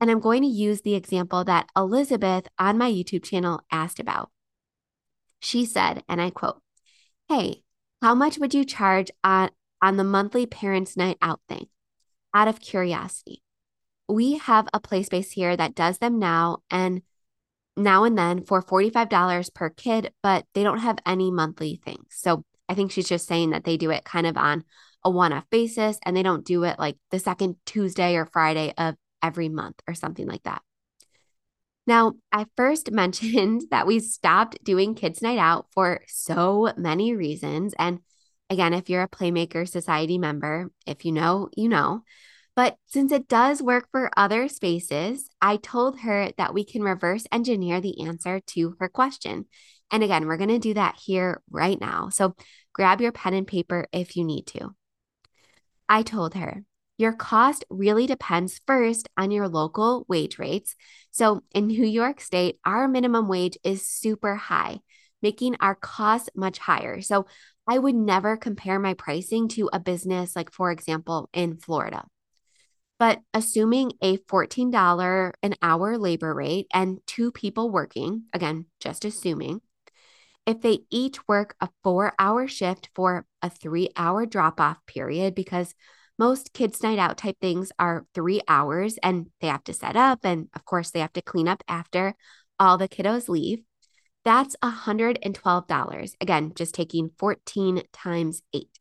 And 0.01 0.11
I'm 0.11 0.21
going 0.21 0.43
to 0.43 0.49
use 0.49 0.83
the 0.83 0.95
example 0.95 1.45
that 1.45 1.69
Elizabeth 1.77 2.49
on 2.59 2.79
my 2.79 2.91
YouTube 2.91 3.25
channel 3.25 3.61
asked 3.71 3.99
about. 3.99 4.31
She 5.41 5.65
said, 5.65 6.03
and 6.09 6.21
I 6.21 6.31
quote, 6.31 6.61
Hey, 7.29 7.63
how 8.03 8.15
much 8.15 8.39
would 8.39 8.55
you 8.55 8.65
charge 8.65 9.11
on, 9.25 9.51
on 9.81 9.97
the 9.97 10.05
monthly 10.05 10.47
parents' 10.47 10.97
night 10.97 11.19
out 11.23 11.41
thing? 11.49 11.67
Out 12.35 12.49
of 12.49 12.61
curiosity. 12.61 13.43
We 14.09 14.39
have 14.39 14.69
a 14.73 14.81
play 14.81 15.03
space 15.03 15.33
here 15.33 15.57
that 15.57 15.75
does 15.75 15.99
them 15.99 16.19
now, 16.19 16.59
and 16.71 17.03
now 17.77 18.05
and 18.05 18.17
then 18.17 18.45
for 18.45 18.63
$45 18.63 19.53
per 19.55 19.71
kid, 19.71 20.13
but 20.23 20.45
they 20.55 20.63
don't 20.63 20.79
have 20.79 20.99
any 21.05 21.31
monthly 21.31 21.81
things. 21.85 22.07
So 22.11 22.45
I 22.69 22.75
think 22.75 22.91
she's 22.91 23.09
just 23.09 23.27
saying 23.27 23.51
that 23.51 23.65
they 23.65 23.77
do 23.77 23.91
it 23.91 24.05
kind 24.05 24.27
of 24.27 24.37
on 24.37 24.65
a 25.05 25.11
one 25.11 25.33
off 25.33 25.49
basis 25.51 25.99
and 26.05 26.17
they 26.17 26.23
don't 26.23 26.45
do 26.45 26.65
it 26.65 26.79
like 26.79 26.97
the 27.11 27.19
second 27.19 27.57
Tuesday 27.65 28.17
or 28.17 28.27
Friday 28.27 28.73
of 28.77 28.97
every 29.23 29.49
month 29.49 29.81
or 29.89 29.95
something 29.95 30.27
like 30.27 30.43
that. 30.45 30.63
Now, 31.87 32.15
I 32.33 32.47
first 32.57 32.91
mentioned 32.93 33.65
that 33.71 33.87
we 33.87 34.01
stopped 34.01 34.63
doing 34.65 34.95
kids' 34.95 35.23
night 35.23 35.39
out 35.39 35.67
for 35.73 36.01
so 36.07 36.73
many 36.77 37.15
reasons. 37.15 37.75
And 37.79 38.01
again, 38.51 38.75
if 38.75 38.89
you're 38.89 39.03
a 39.03 39.09
Playmaker 39.09 39.69
Society 39.69 40.19
member, 40.19 40.71
if 40.87 41.05
you 41.05 41.13
know, 41.13 41.49
you 41.57 41.69
know. 41.69 42.03
But 42.55 42.79
since 42.87 43.13
it 43.13 43.29
does 43.29 43.63
work 43.63 43.89
for 43.93 44.11
other 44.17 44.49
spaces, 44.49 45.29
I 45.43 45.57
told 45.57 46.01
her 46.01 46.31
that 46.39 46.55
we 46.55 46.65
can 46.65 46.83
reverse 46.83 47.27
engineer 47.31 47.83
the 47.83 48.07
answer 48.07 48.41
to 48.41 48.77
her 48.81 48.89
question. 48.89 49.45
And 49.91 50.03
again, 50.03 50.27
we're 50.27 50.39
going 50.39 50.49
to 50.49 50.59
do 50.59 50.73
that 50.75 50.97
here 50.97 51.43
right 51.51 51.79
now. 51.79 52.09
So 52.09 52.35
grab 52.73 53.03
your 53.03 53.13
pen 53.13 53.35
and 53.35 53.47
paper 53.47 53.87
if 53.93 54.17
you 54.17 54.25
need 54.25 54.47
to. 54.49 54.75
I 55.89 56.03
told 56.03 56.35
her, 56.35 56.65
your 56.99 57.13
cost 57.13 57.65
really 57.69 58.07
depends 58.07 58.61
first 58.67 59.09
on 59.17 59.31
your 59.31 59.49
local 59.49 60.05
wage 60.09 60.39
rates. 60.39 60.75
So 61.11 61.43
in 61.53 61.67
New 61.67 61.85
York 61.85 62.21
State, 62.21 62.59
our 62.65 62.89
minimum 62.89 63.29
wage 63.29 63.59
is 63.63 63.87
super 63.87 64.35
high, 64.35 64.81
making 65.23 65.57
our 65.61 65.75
costs 65.75 66.31
much 66.35 66.59
higher. 66.59 67.01
So 67.03 67.27
I 67.69 67.79
would 67.79 67.95
never 67.95 68.37
compare 68.37 68.79
my 68.79 68.95
pricing 68.95 69.49
to 69.49 69.69
a 69.73 69.81
business 69.81 70.37
like, 70.37 70.53
for 70.53 70.71
example, 70.71 71.29
in 71.33 71.59
Florida. 71.59 72.05
But 72.99 73.21
assuming 73.35 73.93
a 74.01 74.17
$14 74.17 75.33
an 75.43 75.55
hour 75.61 75.99
labor 75.99 76.33
rate 76.33 76.67
and 76.73 77.01
two 77.07 77.31
people 77.31 77.71
working, 77.71 78.25
again, 78.33 78.67
just 78.81 79.05
assuming, 79.05 79.61
if 80.47 80.63
they 80.63 80.81
each 80.91 81.19
work 81.29 81.57
a 81.61 81.69
four 81.83 82.15
hour 82.19 82.47
shift 82.47 82.89
for 82.95 83.27
a 83.43 83.51
three 83.51 83.91
hour 83.97 84.25
drop 84.25 84.61
off 84.61 84.79
period, 84.87 85.35
because 85.35 85.75
most 86.19 86.53
kids' 86.53 86.83
night 86.83 86.99
out 86.99 87.19
type 87.19 87.37
things 87.41 87.73
are 87.79 88.07
three 88.15 88.41
hours 88.49 88.99
and 89.03 89.27
they 89.41 89.49
have 89.49 89.65
to 89.65 89.75
set 89.75 89.97
up. 89.97 90.21
And 90.25 90.49
of 90.55 90.65
course, 90.65 90.91
they 90.91 91.01
have 91.01 91.13
to 91.15 91.23
clean 91.23 91.49
up 91.49 91.63
after 91.69 92.15
all 92.59 92.79
the 92.79 92.89
kiddos 92.89 93.29
leave. 93.29 93.61
That's 94.25 94.57
$112. 94.63 96.13
Again, 96.21 96.53
just 96.55 96.75
taking 96.75 97.11
14 97.19 97.83
times 97.93 98.43
eight. 98.53 98.79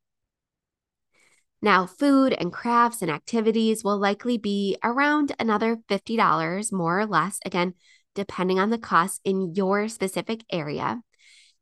Now, 1.61 1.85
food 1.85 2.33
and 2.33 2.51
crafts 2.53 3.01
and 3.01 3.11
activities 3.11 3.83
will 3.83 3.97
likely 3.97 4.37
be 4.37 4.77
around 4.83 5.33
another 5.39 5.77
$50 5.89 6.71
more 6.71 6.99
or 6.99 7.05
less, 7.05 7.39
again, 7.45 7.73
depending 8.13 8.59
on 8.59 8.69
the 8.69 8.77
cost 8.77 9.19
in 9.23 9.53
your 9.55 9.87
specific 9.87 10.43
area. 10.51 11.01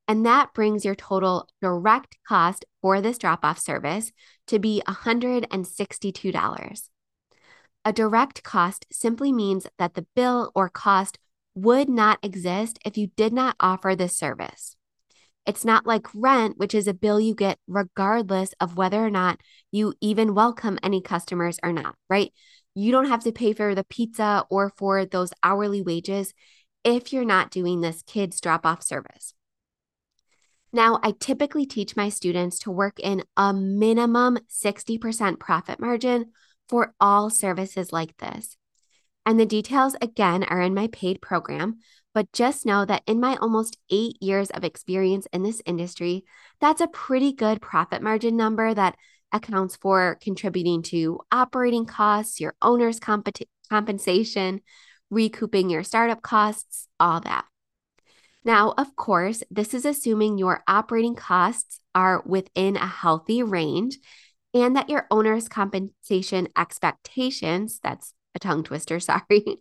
And 0.08 0.26
that 0.26 0.54
brings 0.54 0.84
your 0.84 0.96
total 0.96 1.48
direct 1.62 2.18
cost 2.28 2.66
for 2.82 3.02
this 3.02 3.18
drop 3.18 3.46
off 3.46 3.58
service 3.58 4.12
to 4.48 4.60
be 4.60 4.82
$162. 4.88 6.90
A 7.86 7.94
direct 7.94 8.44
cost 8.44 8.86
simply 8.92 9.32
means 9.32 9.68
that 9.78 9.94
the 9.94 10.06
bill 10.16 10.52
or 10.56 10.70
cost 10.70 11.20
would 11.56 11.90
not 11.90 12.20
exist 12.24 12.80
if 12.86 12.98
you 12.98 13.08
did 13.16 13.34
not 13.34 13.56
offer 13.60 13.96
this 13.96 14.18
service. 14.18 14.76
It's 15.46 15.66
not 15.66 15.86
like 15.86 16.08
rent, 16.14 16.58
which 16.58 16.74
is 16.74 16.88
a 16.88 16.94
bill 16.94 17.20
you 17.20 17.36
get 17.36 17.60
regardless 17.68 18.54
of 18.62 18.78
whether 18.78 19.06
or 19.06 19.10
not 19.10 19.42
you 19.72 19.94
even 20.00 20.34
welcome 20.34 20.80
any 20.82 21.02
customers 21.02 21.60
or 21.62 21.74
not, 21.74 21.96
right? 22.10 22.32
You 22.76 22.92
don't 22.92 23.10
have 23.10 23.24
to 23.26 23.32
pay 23.32 23.54
for 23.54 23.76
the 23.76 23.84
pizza 23.84 24.46
or 24.50 24.72
for 24.78 25.06
those 25.06 25.34
hourly 25.44 25.82
wages 25.82 26.34
if 26.86 27.12
you're 27.12 27.26
not 27.26 27.52
doing 27.52 27.82
this 27.82 28.02
kids 28.04 28.40
drop 28.40 28.66
off 28.66 28.84
service. 28.84 29.34
Now, 30.76 31.00
I 31.04 31.14
typically 31.20 31.68
teach 31.68 31.96
my 31.96 32.10
students 32.10 32.58
to 32.60 32.72
work 32.72 33.00
in 33.00 33.24
a 33.38 33.54
minimum 33.54 34.40
60% 34.50 35.40
profit 35.40 35.80
margin 35.80 36.32
for 36.68 36.96
all 37.00 37.30
services 37.30 37.94
like 37.94 38.18
this. 38.18 38.58
And 39.24 39.40
the 39.40 39.46
details, 39.46 39.96
again, 40.02 40.44
are 40.44 40.62
in 40.62 40.74
my 40.74 40.88
paid 40.88 41.22
program, 41.22 41.78
but 42.16 42.34
just 42.34 42.66
know 42.66 42.86
that 42.86 43.04
in 43.06 43.20
my 43.20 43.36
almost 43.36 43.78
eight 43.92 44.18
years 44.20 44.50
of 44.50 44.64
experience 44.64 45.28
in 45.32 45.44
this 45.44 45.62
industry, 45.66 46.26
that's 46.60 46.82
a 46.82 46.88
pretty 46.88 47.34
good 47.34 47.62
profit 47.62 48.02
margin 48.02 48.36
number 48.36 48.74
that 48.74 48.96
accounts 49.32 49.76
for 49.76 50.18
contributing 50.22 50.82
to 50.84 51.20
operating 51.32 51.86
costs, 51.86 52.40
your 52.40 52.56
owner's 52.62 53.00
comp- 53.00 53.30
compensation, 53.70 54.62
recouping 55.12 55.70
your 55.70 55.84
startup 55.84 56.24
costs, 56.24 56.88
all 57.00 57.20
that. 57.22 57.46
Now, 58.46 58.74
of 58.78 58.96
course, 58.96 59.44
this 59.50 59.74
is 59.74 59.86
assuming 59.86 60.38
your 60.38 60.64
operating 60.68 61.16
costs 61.16 61.80
are 61.96 62.22
within 62.26 62.76
a 62.76 62.86
healthy 62.86 63.42
range 63.44 63.98
and 64.54 64.76
that 64.76 64.90
your 64.90 65.08
owner's 65.10 65.48
compensation 65.48 66.50
expectations, 66.58 67.80
that's 67.82 68.14
a 68.36 68.40
tongue 68.40 68.64
twister, 68.64 69.00
sorry, 69.00 69.60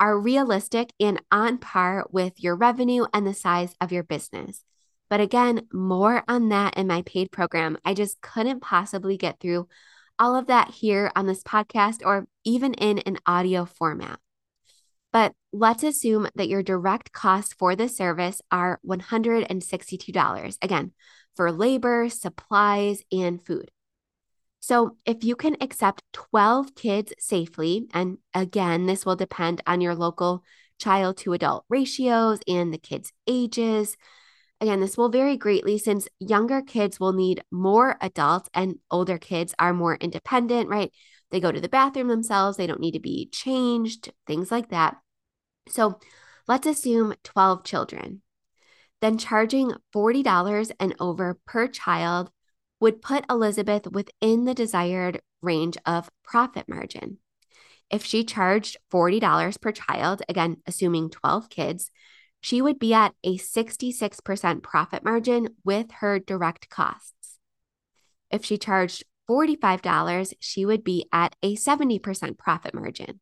are 0.00 0.18
realistic 0.18 0.92
and 1.00 1.20
on 1.30 1.58
par 1.58 2.06
with 2.10 2.40
your 2.42 2.54
revenue 2.54 3.06
and 3.12 3.26
the 3.26 3.34
size 3.34 3.74
of 3.80 3.92
your 3.92 4.04
business. 4.04 4.62
But 5.10 5.20
again, 5.20 5.66
more 5.72 6.22
on 6.28 6.50
that 6.50 6.76
in 6.76 6.86
my 6.86 7.02
paid 7.02 7.32
program. 7.32 7.78
I 7.84 7.94
just 7.94 8.20
couldn't 8.20 8.60
possibly 8.60 9.16
get 9.16 9.40
through 9.40 9.68
all 10.18 10.36
of 10.36 10.48
that 10.48 10.70
here 10.70 11.10
on 11.16 11.26
this 11.26 11.42
podcast 11.42 12.04
or 12.04 12.26
even 12.44 12.74
in 12.74 12.98
an 13.00 13.18
audio 13.26 13.64
format. 13.64 14.20
But 15.12 15.32
let's 15.52 15.82
assume 15.82 16.28
that 16.34 16.48
your 16.48 16.62
direct 16.62 17.12
costs 17.12 17.54
for 17.54 17.74
the 17.74 17.88
service 17.88 18.42
are 18.50 18.78
$162. 18.86 20.58
Again, 20.62 20.92
for 21.34 21.50
labor, 21.50 22.08
supplies, 22.08 23.02
and 23.10 23.44
food. 23.44 23.70
So, 24.60 24.96
if 25.06 25.24
you 25.24 25.36
can 25.36 25.56
accept 25.60 26.02
12 26.12 26.74
kids 26.74 27.12
safely, 27.18 27.86
and 27.94 28.18
again, 28.34 28.86
this 28.86 29.06
will 29.06 29.16
depend 29.16 29.62
on 29.66 29.80
your 29.80 29.94
local 29.94 30.42
child 30.78 31.16
to 31.18 31.32
adult 31.32 31.64
ratios 31.68 32.40
and 32.46 32.72
the 32.72 32.78
kids' 32.78 33.12
ages. 33.26 33.96
Again, 34.60 34.80
this 34.80 34.96
will 34.96 35.08
vary 35.08 35.36
greatly 35.36 35.78
since 35.78 36.08
younger 36.18 36.60
kids 36.60 36.98
will 36.98 37.12
need 37.12 37.42
more 37.50 37.96
adults 38.00 38.50
and 38.52 38.78
older 38.90 39.16
kids 39.16 39.54
are 39.58 39.72
more 39.72 39.94
independent, 39.94 40.68
right? 40.68 40.90
They 41.30 41.40
go 41.40 41.52
to 41.52 41.60
the 41.60 41.68
bathroom 41.68 42.08
themselves, 42.08 42.56
they 42.56 42.66
don't 42.66 42.80
need 42.80 42.92
to 42.92 43.00
be 43.00 43.28
changed, 43.30 44.12
things 44.26 44.50
like 44.50 44.70
that. 44.70 44.96
So, 45.68 45.98
let's 46.46 46.66
assume 46.66 47.14
12 47.24 47.64
children. 47.64 48.22
Then 49.00 49.18
charging 49.18 49.72
$40 49.94 50.72
and 50.80 50.94
over 50.98 51.38
per 51.46 51.68
child 51.68 52.30
would 52.80 53.02
put 53.02 53.24
Elizabeth 53.28 53.86
within 53.88 54.44
the 54.44 54.54
desired 54.54 55.20
range 55.42 55.76
of 55.84 56.10
profit 56.24 56.68
margin. 56.68 57.18
If 57.90 58.04
she 58.04 58.24
charged 58.24 58.76
$40 58.92 59.60
per 59.60 59.72
child, 59.72 60.22
again, 60.28 60.58
assuming 60.66 61.10
12 61.10 61.48
kids, 61.48 61.90
she 62.40 62.62
would 62.62 62.78
be 62.78 62.94
at 62.94 63.14
a 63.24 63.36
66% 63.36 64.62
profit 64.62 65.04
margin 65.04 65.48
with 65.64 65.90
her 66.00 66.18
direct 66.18 66.68
costs. 66.68 67.38
If 68.30 68.44
she 68.44 68.58
charged 68.58 69.04
$45, 69.28 70.34
she 70.40 70.64
would 70.64 70.84
be 70.84 71.06
at 71.12 71.36
a 71.42 71.54
70% 71.56 72.38
profit 72.38 72.74
margin. 72.74 73.20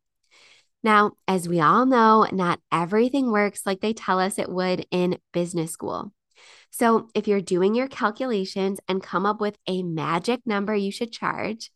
Now, 0.82 1.12
as 1.26 1.48
we 1.48 1.60
all 1.60 1.86
know, 1.86 2.26
not 2.32 2.60
everything 2.70 3.30
works 3.30 3.62
like 3.66 3.80
they 3.80 3.92
tell 3.92 4.20
us 4.20 4.38
it 4.38 4.48
would 4.48 4.86
in 4.90 5.18
business 5.32 5.72
school. 5.72 6.12
So, 6.70 7.08
if 7.14 7.26
you're 7.26 7.40
doing 7.40 7.74
your 7.74 7.88
calculations 7.88 8.78
and 8.86 9.02
come 9.02 9.26
up 9.26 9.40
with 9.40 9.56
a 9.66 9.82
magic 9.82 10.40
number 10.46 10.74
you 10.74 10.92
should 10.92 11.10
charge, 11.10 11.70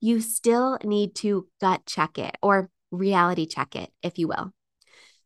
you 0.00 0.20
still 0.20 0.78
need 0.84 1.14
to 1.16 1.48
gut 1.60 1.82
check 1.86 2.18
it 2.18 2.36
or 2.42 2.70
reality 2.90 3.46
check 3.46 3.74
it, 3.76 3.90
if 4.02 4.18
you 4.18 4.28
will. 4.28 4.52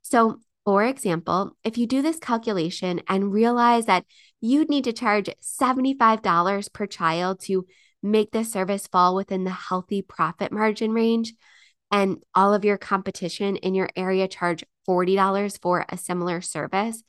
So, 0.02 0.40
for 0.64 0.84
example, 0.84 1.56
if 1.64 1.78
you 1.78 1.86
do 1.86 2.02
this 2.02 2.18
calculation 2.18 3.02
and 3.08 3.32
realize 3.32 3.86
that 3.86 4.04
you'd 4.40 4.68
need 4.68 4.84
to 4.84 4.92
charge 4.92 5.30
$75 5.42 6.72
per 6.72 6.86
child 6.86 7.40
to 7.44 7.66
make 8.02 8.30
the 8.30 8.44
service 8.44 8.86
fall 8.86 9.14
within 9.14 9.44
the 9.44 9.50
healthy 9.50 10.02
profit 10.02 10.52
margin 10.52 10.92
range, 10.92 11.34
and 11.90 12.22
all 12.34 12.54
of 12.54 12.64
your 12.64 12.78
competition 12.78 13.56
in 13.56 13.74
your 13.74 13.88
area 13.96 14.28
charge 14.28 14.64
$40 14.88 15.60
for 15.60 15.84
a 15.88 15.96
similar 15.96 16.40
service, 16.40 17.02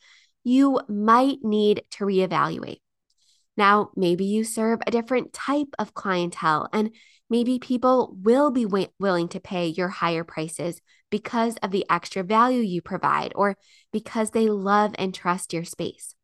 you 0.43 0.79
might 0.87 1.39
need 1.43 1.83
to 1.91 2.05
reevaluate. 2.05 2.79
Now, 3.57 3.91
maybe 3.95 4.23
you 4.25 4.45
serve 4.45 4.79
a 4.87 4.91
different 4.91 5.33
type 5.33 5.67
of 5.77 5.93
clientele, 5.93 6.69
and 6.71 6.95
maybe 7.29 7.59
people 7.59 8.15
will 8.21 8.51
be 8.51 8.65
willing 8.65 9.27
to 9.29 9.39
pay 9.41 9.67
your 9.67 9.89
higher 9.89 10.23
prices 10.23 10.79
because 11.11 11.57
of 11.57 11.71
the 11.71 11.85
extra 11.89 12.23
value 12.23 12.61
you 12.61 12.81
provide 12.81 13.33
or 13.35 13.57
because 13.91 14.31
they 14.31 14.47
love 14.47 14.95
and 14.97 15.13
trust 15.13 15.53
your 15.53 15.65
space. 15.65 16.15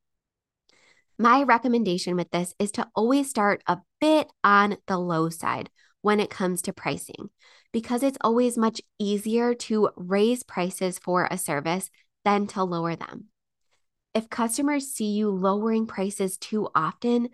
My 1.18 1.44
recommendation 1.44 2.18
with 2.18 2.30
this 2.32 2.54
is 2.60 2.72
to 2.74 2.88
always 2.94 3.30
start 3.30 3.64
a 3.68 3.80
bit 4.02 4.28
on 4.44 4.78
the 4.88 4.98
low 4.98 5.30
side 5.30 5.70
when 6.02 6.20
it 6.20 6.30
comes 6.30 6.62
to 6.64 6.74
pricing, 6.74 7.30
because 7.72 8.04
it's 8.04 8.18
always 8.22 8.58
much 8.58 8.82
easier 9.00 9.54
to 9.54 9.90
raise 9.96 10.44
prices 10.44 11.00
for 11.00 11.28
a 11.32 11.38
service 11.38 11.90
than 12.26 12.48
to 12.48 12.64
lower 12.64 12.96
them. 12.96 13.26
If 14.14 14.30
customers 14.30 14.92
see 14.92 15.12
you 15.12 15.30
lowering 15.30 15.88
prices 15.88 16.38
too 16.38 16.70
often, 16.76 17.30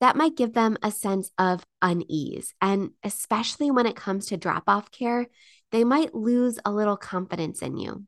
that 0.00 0.16
might 0.16 0.36
give 0.36 0.52
them 0.52 0.76
a 0.82 0.90
sense 0.90 1.30
of 1.38 1.64
unease. 1.80 2.52
And 2.60 2.90
especially 3.02 3.70
when 3.70 3.86
it 3.86 3.96
comes 3.96 4.26
to 4.26 4.36
drop 4.36 4.64
off 4.66 4.90
care, 4.90 5.28
they 5.70 5.84
might 5.84 6.14
lose 6.14 6.58
a 6.64 6.72
little 6.72 6.96
confidence 6.96 7.62
in 7.62 7.76
you. 7.76 8.04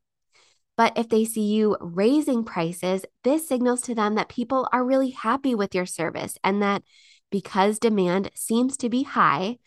But 0.76 0.98
if 0.98 1.08
they 1.08 1.24
see 1.24 1.42
you 1.42 1.76
raising 1.80 2.44
prices, 2.44 3.04
this 3.24 3.48
signals 3.48 3.80
to 3.82 3.94
them 3.94 4.14
that 4.14 4.28
people 4.28 4.68
are 4.72 4.84
really 4.84 5.10
happy 5.10 5.54
with 5.54 5.74
your 5.74 5.86
service 5.86 6.36
and 6.44 6.62
that 6.62 6.82
because 7.30 7.78
demand 7.78 8.30
seems 8.34 8.76
to 8.78 8.88
be 8.88 9.02
high, 9.02 9.58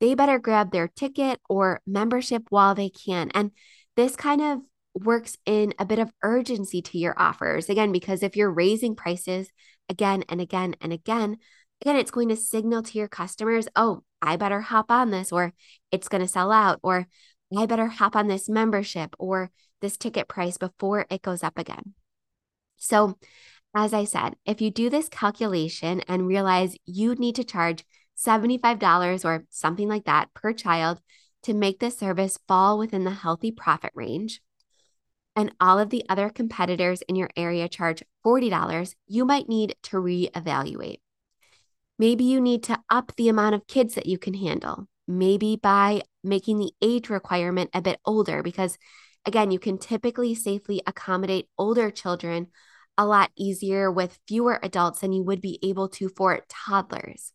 they 0.00 0.14
better 0.14 0.38
grab 0.38 0.70
their 0.70 0.88
ticket 0.88 1.40
or 1.48 1.80
membership 1.86 2.44
while 2.50 2.74
they 2.74 2.90
can. 2.90 3.30
And 3.34 3.50
this 3.96 4.14
kind 4.14 4.40
of 4.40 4.60
works 4.94 5.36
in 5.46 5.74
a 5.78 5.84
bit 5.84 5.98
of 5.98 6.12
urgency 6.22 6.82
to 6.82 6.98
your 6.98 7.14
offers. 7.18 7.68
Again, 7.68 7.92
because 7.92 8.22
if 8.22 8.36
you're 8.36 8.50
raising 8.50 8.94
prices 8.94 9.50
again 9.88 10.24
and 10.28 10.40
again 10.40 10.76
and 10.80 10.92
again, 10.92 11.38
again, 11.80 11.96
it's 11.96 12.10
going 12.10 12.28
to 12.28 12.36
signal 12.36 12.82
to 12.82 12.98
your 12.98 13.08
customers, 13.08 13.68
oh, 13.74 14.02
I 14.20 14.36
better 14.36 14.60
hop 14.60 14.90
on 14.90 15.10
this, 15.10 15.32
or 15.32 15.52
it's 15.92 16.08
going 16.08 16.22
to 16.22 16.28
sell 16.28 16.50
out, 16.50 16.80
or 16.82 17.06
I 17.56 17.66
better 17.66 17.86
hop 17.86 18.14
on 18.14 18.28
this 18.28 18.48
membership 18.48 19.14
or 19.18 19.50
this 19.80 19.96
ticket 19.96 20.28
price 20.28 20.58
before 20.58 21.06
it 21.10 21.22
goes 21.22 21.42
up 21.42 21.58
again. 21.58 21.94
So, 22.76 23.18
as 23.74 23.92
I 23.92 24.04
said, 24.04 24.36
if 24.44 24.60
you 24.60 24.70
do 24.70 24.90
this 24.90 25.08
calculation 25.08 26.00
and 26.08 26.26
realize 26.26 26.76
you 26.84 27.14
need 27.14 27.36
to 27.36 27.44
charge 27.44 27.84
$75 28.18 29.24
or 29.24 29.44
something 29.50 29.88
like 29.88 30.04
that 30.04 30.32
per 30.34 30.52
child 30.52 31.00
to 31.44 31.54
make 31.54 31.78
the 31.78 31.90
service 31.90 32.38
fall 32.48 32.78
within 32.78 33.04
the 33.04 33.10
healthy 33.10 33.52
profit 33.52 33.92
range, 33.94 34.40
and 35.36 35.54
all 35.60 35.78
of 35.78 35.90
the 35.90 36.04
other 36.08 36.30
competitors 36.30 37.02
in 37.02 37.14
your 37.14 37.30
area 37.36 37.68
charge 37.68 38.02
$40, 38.26 38.94
you 39.06 39.24
might 39.24 39.48
need 39.48 39.76
to 39.84 39.96
reevaluate. 39.98 40.98
Maybe 41.96 42.24
you 42.24 42.40
need 42.40 42.64
to 42.64 42.80
up 42.90 43.12
the 43.16 43.28
amount 43.28 43.54
of 43.54 43.66
kids 43.68 43.94
that 43.94 44.06
you 44.06 44.18
can 44.18 44.34
handle, 44.34 44.88
maybe 45.08 45.56
by 45.56 46.02
making 46.22 46.58
the 46.58 46.70
age 46.80 47.08
requirement 47.08 47.70
a 47.74 47.82
bit 47.82 47.98
older, 48.04 48.42
because 48.42 48.78
again, 49.24 49.50
you 49.50 49.58
can 49.58 49.78
typically 49.78 50.34
safely 50.34 50.82
accommodate 50.86 51.48
older 51.58 51.90
children 51.90 52.48
a 52.96 53.06
lot 53.06 53.30
easier 53.36 53.90
with 53.90 54.18
fewer 54.28 54.58
adults 54.62 55.00
than 55.00 55.12
you 55.12 55.22
would 55.22 55.40
be 55.40 55.58
able 55.62 55.88
to 55.88 56.08
for 56.08 56.40
toddlers. 56.48 57.32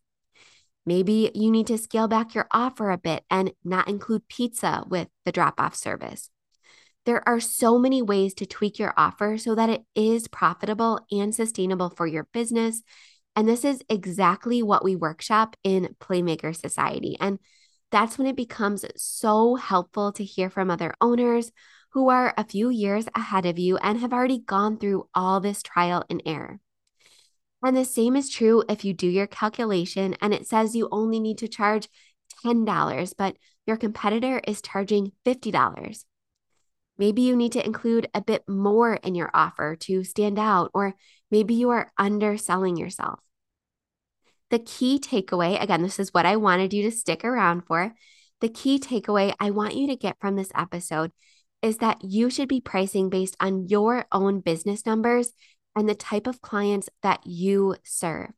Maybe 0.86 1.32
you 1.34 1.50
need 1.50 1.68
to 1.68 1.78
scale 1.78 2.08
back 2.08 2.36
your 2.36 2.48
offer 2.52 2.92
a 2.92 2.98
bit 2.98 3.24
and 3.30 3.54
not 3.64 3.88
include 3.88 4.28
pizza 4.28 4.84
with 4.88 5.08
the 5.24 5.32
drop 5.32 5.60
off 5.60 5.76
service. 5.76 6.30
There 7.06 7.28
are 7.28 7.40
so 7.40 7.80
many 7.80 8.02
ways 8.02 8.34
to 8.36 8.46
tweak 8.46 8.80
your 8.80 8.94
offer 8.96 9.38
so 9.38 9.56
that 9.56 9.70
it 9.70 9.84
is 9.96 10.28
profitable 10.28 11.00
and 11.12 11.34
sustainable 11.34 11.90
for 11.90 12.08
your 12.08 12.28
business. 12.34 12.82
And 13.36 13.48
this 13.48 13.66
is 13.66 13.82
exactly 13.90 14.62
what 14.62 14.84
we 14.84 14.96
workshop 14.96 15.56
in 15.64 15.96
Playmaker 16.00 16.56
Society. 16.56 17.18
And 17.20 17.40
that's 17.94 18.18
when 18.18 18.26
it 18.26 18.36
becomes 18.36 18.84
so 18.98 19.54
helpful 19.54 20.12
to 20.14 20.24
hear 20.24 20.50
from 20.50 20.72
other 20.72 20.96
owners 21.00 21.52
who 21.92 22.10
are 22.10 22.34
a 22.36 22.44
few 22.44 22.70
years 22.70 23.06
ahead 23.14 23.46
of 23.46 23.60
you 23.60 23.78
and 23.78 24.00
have 24.00 24.12
already 24.12 24.40
gone 24.40 24.78
through 24.80 25.08
all 25.14 25.40
this 25.40 25.62
trial 25.62 26.04
and 26.10 26.20
error. 26.26 26.60
And 27.62 27.78
the 27.78 27.86
same 27.86 28.16
is 28.16 28.32
true 28.32 28.64
if 28.68 28.84
you 28.84 28.94
do 28.96 29.08
your 29.08 29.28
calculation 29.28 30.16
and 30.22 30.34
it 30.34 30.48
says 30.48 30.76
you 30.76 30.90
only 30.92 31.20
need 31.20 31.38
to 31.38 31.48
charge 31.48 31.88
$10, 32.44 33.14
but 33.16 33.38
your 33.68 33.78
competitor 33.78 34.42
is 34.48 34.64
charging 34.64 35.12
$50. 35.24 36.04
Maybe 36.98 37.22
you 37.22 37.36
need 37.36 37.52
to 37.52 37.64
include 37.64 38.10
a 38.16 38.22
bit 38.22 38.44
more 38.50 38.96
in 38.96 39.14
your 39.14 39.30
offer 39.36 39.76
to 39.82 40.04
stand 40.04 40.40
out, 40.40 40.72
or 40.74 40.96
maybe 41.30 41.54
you 41.54 41.70
are 41.70 41.92
underselling 42.00 42.76
yourself. 42.76 43.20
The 44.54 44.60
key 44.60 45.00
takeaway 45.00 45.60
again, 45.60 45.82
this 45.82 45.98
is 45.98 46.14
what 46.14 46.28
I 46.28 46.36
wanted 46.36 46.76
you 46.76 46.84
to 46.84 46.96
stick 46.96 47.26
around 47.26 47.62
for. 47.62 47.96
The 48.40 48.50
key 48.50 48.78
takeaway 48.78 49.34
I 49.40 49.50
want 49.50 49.76
you 49.76 49.88
to 49.88 49.96
get 49.96 50.20
from 50.22 50.36
this 50.36 50.52
episode 50.54 51.12
is 51.64 51.78
that 51.78 52.04
you 52.04 52.30
should 52.30 52.48
be 52.50 52.62
pricing 52.62 53.10
based 53.10 53.36
on 53.40 53.68
your 53.68 54.06
own 54.12 54.42
business 54.42 54.86
numbers 54.86 55.34
and 55.76 55.90
the 55.90 55.96
type 55.96 56.28
of 56.28 56.44
clients 56.44 56.88
that 57.02 57.26
you 57.26 57.78
serve. 57.84 58.30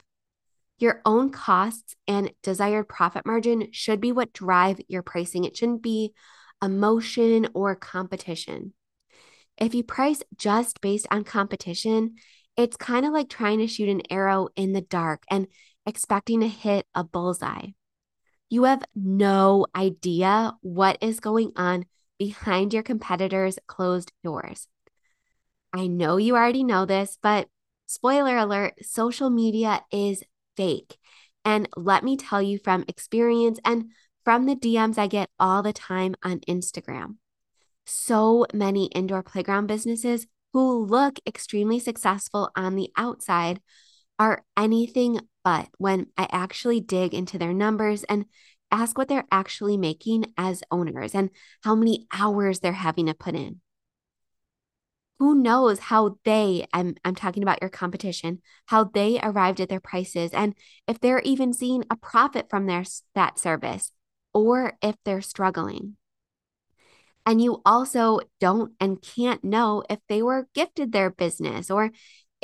Your 0.77 1.01
own 1.03 1.31
costs 1.31 1.97
and 2.07 2.31
desired 2.41 2.87
profit 2.87 3.25
margin 3.25 3.67
should 3.73 3.99
be 3.99 4.13
what 4.13 4.31
drive 4.31 4.79
your 4.87 5.01
pricing. 5.03 5.43
It 5.43 5.57
shouldn't 5.57 5.83
be 5.83 6.13
emotion 6.63 7.49
or 7.53 7.75
competition. 7.75 8.71
If 9.57 9.75
you 9.75 9.83
price 9.83 10.23
just 10.37 10.79
based 10.79 11.07
on 11.11 11.25
competition, 11.25 12.15
it's 12.55 12.77
kind 12.77 13.05
of 13.05 13.11
like 13.11 13.27
trying 13.27 13.59
to 13.59 13.67
shoot 13.67 13.89
an 13.89 14.03
arrow 14.09 14.47
in 14.55 14.71
the 14.71 14.79
dark 14.79 15.25
and 15.29 15.47
expecting 15.85 16.41
to 16.41 16.47
hit 16.47 16.85
a 16.93 17.03
bullseye. 17.03 17.69
You 18.49 18.63
have 18.63 18.83
no 18.95 19.65
idea 19.75 20.53
what 20.61 20.97
is 21.01 21.19
going 21.19 21.51
on 21.55 21.85
behind 22.17 22.73
your 22.73 22.83
competitors' 22.83 23.59
closed 23.67 24.11
doors. 24.23 24.67
I 25.73 25.87
know 25.87 26.17
you 26.17 26.35
already 26.35 26.63
know 26.63 26.85
this, 26.85 27.17
but 27.21 27.47
spoiler 27.85 28.37
alert 28.37 28.73
social 28.81 29.29
media 29.29 29.83
is 29.91 30.23
fake. 30.55 30.97
And 31.43 31.67
let 31.75 32.03
me 32.03 32.17
tell 32.17 32.41
you 32.41 32.57
from 32.57 32.85
experience 32.87 33.59
and 33.65 33.91
from 34.23 34.45
the 34.45 34.55
DMs 34.55 34.97
I 34.97 35.07
get 35.07 35.29
all 35.39 35.61
the 35.61 35.73
time 35.73 36.15
on 36.23 36.39
Instagram. 36.41 37.17
So 37.85 38.47
many 38.53 38.85
indoor 38.87 39.21
playground 39.21 39.67
businesses 39.67 40.25
who 40.53 40.85
look 40.85 41.19
extremely 41.27 41.79
successful 41.79 42.49
on 42.55 42.75
the 42.75 42.89
outside 42.97 43.59
are 44.19 44.43
anything 44.57 45.19
but 45.43 45.67
when 45.77 46.07
I 46.17 46.27
actually 46.31 46.81
dig 46.81 47.13
into 47.13 47.37
their 47.37 47.53
numbers 47.53 48.03
and 48.05 48.25
ask 48.71 48.97
what 48.97 49.07
they're 49.07 49.27
actually 49.31 49.77
making 49.77 50.33
as 50.37 50.63
owners 50.71 51.13
and 51.13 51.29
how 51.63 51.75
many 51.75 52.07
hours 52.11 52.59
they're 52.59 52.73
having 52.73 53.05
to 53.05 53.13
put 53.13 53.35
in. 53.35 53.61
Who 55.19 55.35
knows 55.35 55.79
how 55.79 56.17
they, 56.25 56.65
I'm, 56.73 56.95
I'm 57.05 57.15
talking 57.15 57.41
about 57.41 57.61
your 57.61 57.69
competition, 57.69 58.41
how 58.65 58.85
they 58.85 59.19
arrived 59.21 59.61
at 59.61 59.69
their 59.69 59.79
prices 59.79 60.31
and 60.33 60.55
if 60.87 60.99
they're 60.99 61.21
even 61.21 61.53
seeing 61.53 61.85
a 61.89 61.95
profit 61.95 62.49
from 62.49 62.65
their 62.65 62.83
that 63.13 63.39
service 63.39 63.91
or 64.33 64.73
if 64.81 64.95
they're 65.05 65.21
struggling. 65.21 65.95
And 67.25 67.41
you 67.41 67.61
also 67.65 68.19
don't 68.39 68.73
and 68.79 69.01
can't 69.01 69.43
know 69.43 69.83
if 69.89 69.99
they 70.09 70.21
were 70.21 70.47
gifted 70.53 70.91
their 70.91 71.09
business 71.09 71.71
or 71.71 71.91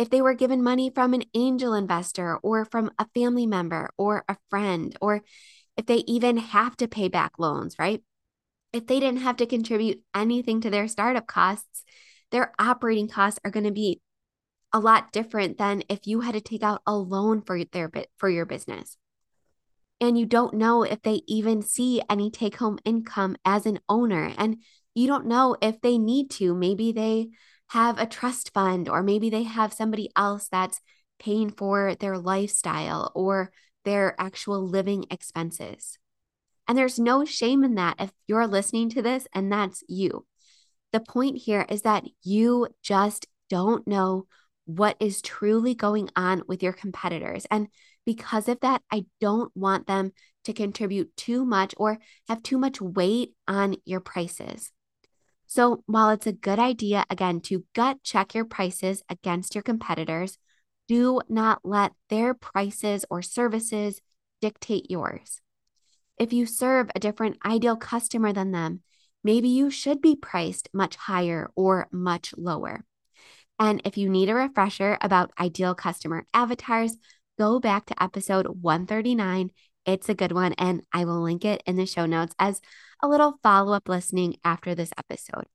if 0.01 0.09
they 0.09 0.21
were 0.21 0.33
given 0.33 0.63
money 0.63 0.89
from 0.89 1.13
an 1.13 1.23
angel 1.35 1.75
investor 1.75 2.37
or 2.37 2.65
from 2.65 2.89
a 2.97 3.07
family 3.13 3.45
member 3.45 3.91
or 3.97 4.25
a 4.27 4.35
friend, 4.49 4.97
or 4.99 5.21
if 5.77 5.85
they 5.85 5.97
even 6.07 6.37
have 6.37 6.75
to 6.77 6.87
pay 6.87 7.07
back 7.07 7.33
loans, 7.37 7.75
right? 7.77 8.01
If 8.73 8.87
they 8.87 8.99
didn't 8.99 9.21
have 9.21 9.37
to 9.37 9.45
contribute 9.45 10.01
anything 10.15 10.61
to 10.61 10.71
their 10.71 10.87
startup 10.87 11.27
costs, 11.27 11.83
their 12.31 12.51
operating 12.57 13.09
costs 13.09 13.39
are 13.45 13.51
going 13.51 13.65
to 13.65 13.71
be 13.71 14.01
a 14.73 14.79
lot 14.79 15.11
different 15.11 15.59
than 15.59 15.83
if 15.87 16.07
you 16.07 16.21
had 16.21 16.33
to 16.33 16.41
take 16.41 16.63
out 16.63 16.81
a 16.87 16.95
loan 16.95 17.43
for 17.43 17.63
their 17.65 17.91
for 18.17 18.29
your 18.29 18.45
business 18.45 18.97
and 19.99 20.17
you 20.17 20.25
don't 20.25 20.55
know 20.55 20.81
if 20.83 21.01
they 21.03 21.21
even 21.27 21.61
see 21.61 22.01
any 22.09 22.31
take 22.31 22.55
home 22.55 22.79
income 22.83 23.35
as 23.45 23.65
an 23.65 23.79
owner 23.87 24.33
and 24.37 24.57
you 24.95 25.07
don't 25.07 25.27
know 25.27 25.55
if 25.61 25.79
they 25.81 25.97
need 25.97 26.31
to 26.31 26.55
maybe 26.55 26.91
they 26.91 27.27
have 27.71 27.97
a 27.97 28.05
trust 28.05 28.53
fund 28.53 28.89
or 28.89 29.01
maybe 29.01 29.29
they 29.29 29.43
have 29.43 29.71
somebody 29.71 30.09
else 30.17 30.49
that's 30.49 30.81
paying 31.19 31.49
for 31.49 31.95
their 31.95 32.17
lifestyle 32.17 33.11
or 33.15 33.49
their 33.85 34.13
actual 34.19 34.67
living 34.67 35.05
expenses. 35.09 35.97
And 36.67 36.77
there's 36.77 36.99
no 36.99 37.23
shame 37.23 37.63
in 37.63 37.75
that 37.75 37.95
if 37.97 38.11
you're 38.27 38.45
listening 38.45 38.89
to 38.89 39.01
this 39.01 39.25
and 39.33 39.49
that's 39.49 39.85
you. 39.87 40.25
The 40.91 40.99
point 40.99 41.37
here 41.37 41.65
is 41.69 41.83
that 41.83 42.03
you 42.23 42.67
just 42.83 43.27
don't 43.49 43.87
know 43.87 44.27
what 44.65 44.97
is 44.99 45.21
truly 45.21 45.73
going 45.73 46.09
on 46.13 46.43
with 46.49 46.61
your 46.61 46.73
competitors. 46.73 47.45
And 47.49 47.69
because 48.05 48.49
of 48.49 48.59
that, 48.61 48.81
I 48.91 49.05
don't 49.21 49.51
want 49.55 49.87
them 49.87 50.11
to 50.43 50.51
contribute 50.51 51.15
too 51.15 51.45
much 51.45 51.73
or 51.77 51.99
have 52.27 52.43
too 52.43 52.57
much 52.57 52.81
weight 52.81 53.33
on 53.47 53.77
your 53.85 54.01
prices. 54.01 54.71
So, 55.53 55.83
while 55.85 56.11
it's 56.11 56.27
a 56.27 56.31
good 56.31 56.59
idea, 56.59 57.03
again, 57.09 57.41
to 57.41 57.65
gut 57.75 57.97
check 58.03 58.33
your 58.33 58.45
prices 58.45 59.03
against 59.09 59.53
your 59.53 59.63
competitors, 59.63 60.37
do 60.87 61.19
not 61.27 61.59
let 61.65 61.91
their 62.07 62.33
prices 62.33 63.03
or 63.09 63.21
services 63.21 63.99
dictate 64.39 64.89
yours. 64.89 65.41
If 66.17 66.31
you 66.31 66.45
serve 66.45 66.89
a 66.95 67.01
different 67.01 67.35
ideal 67.45 67.75
customer 67.75 68.31
than 68.31 68.51
them, 68.51 68.83
maybe 69.25 69.49
you 69.49 69.69
should 69.69 70.01
be 70.01 70.15
priced 70.15 70.69
much 70.73 70.95
higher 70.95 71.51
or 71.53 71.89
much 71.91 72.33
lower. 72.37 72.85
And 73.59 73.81
if 73.83 73.97
you 73.97 74.07
need 74.07 74.29
a 74.29 74.35
refresher 74.35 74.97
about 75.01 75.33
ideal 75.37 75.75
customer 75.75 76.25
avatars, 76.33 76.95
go 77.37 77.59
back 77.59 77.87
to 77.87 78.01
episode 78.01 78.47
139. 78.47 79.51
It's 79.85 80.07
a 80.07 80.15
good 80.15 80.31
one, 80.31 80.53
and 80.53 80.83
I 80.93 81.03
will 81.03 81.21
link 81.21 81.43
it 81.43 81.61
in 81.65 81.75
the 81.75 81.85
show 81.85 82.05
notes 82.05 82.35
as 82.39 82.61
a 83.01 83.07
little 83.07 83.39
follow 83.43 83.73
up 83.73 83.89
listening 83.89 84.37
after 84.43 84.75
this 84.75 84.91
episode. 84.97 85.45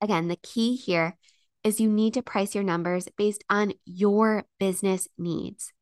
Again, 0.00 0.28
the 0.28 0.36
key 0.36 0.76
here 0.76 1.16
is 1.64 1.80
you 1.80 1.88
need 1.88 2.14
to 2.14 2.22
price 2.22 2.54
your 2.54 2.64
numbers 2.64 3.08
based 3.16 3.42
on 3.50 3.72
your 3.84 4.44
business 4.58 5.08
needs. 5.18 5.72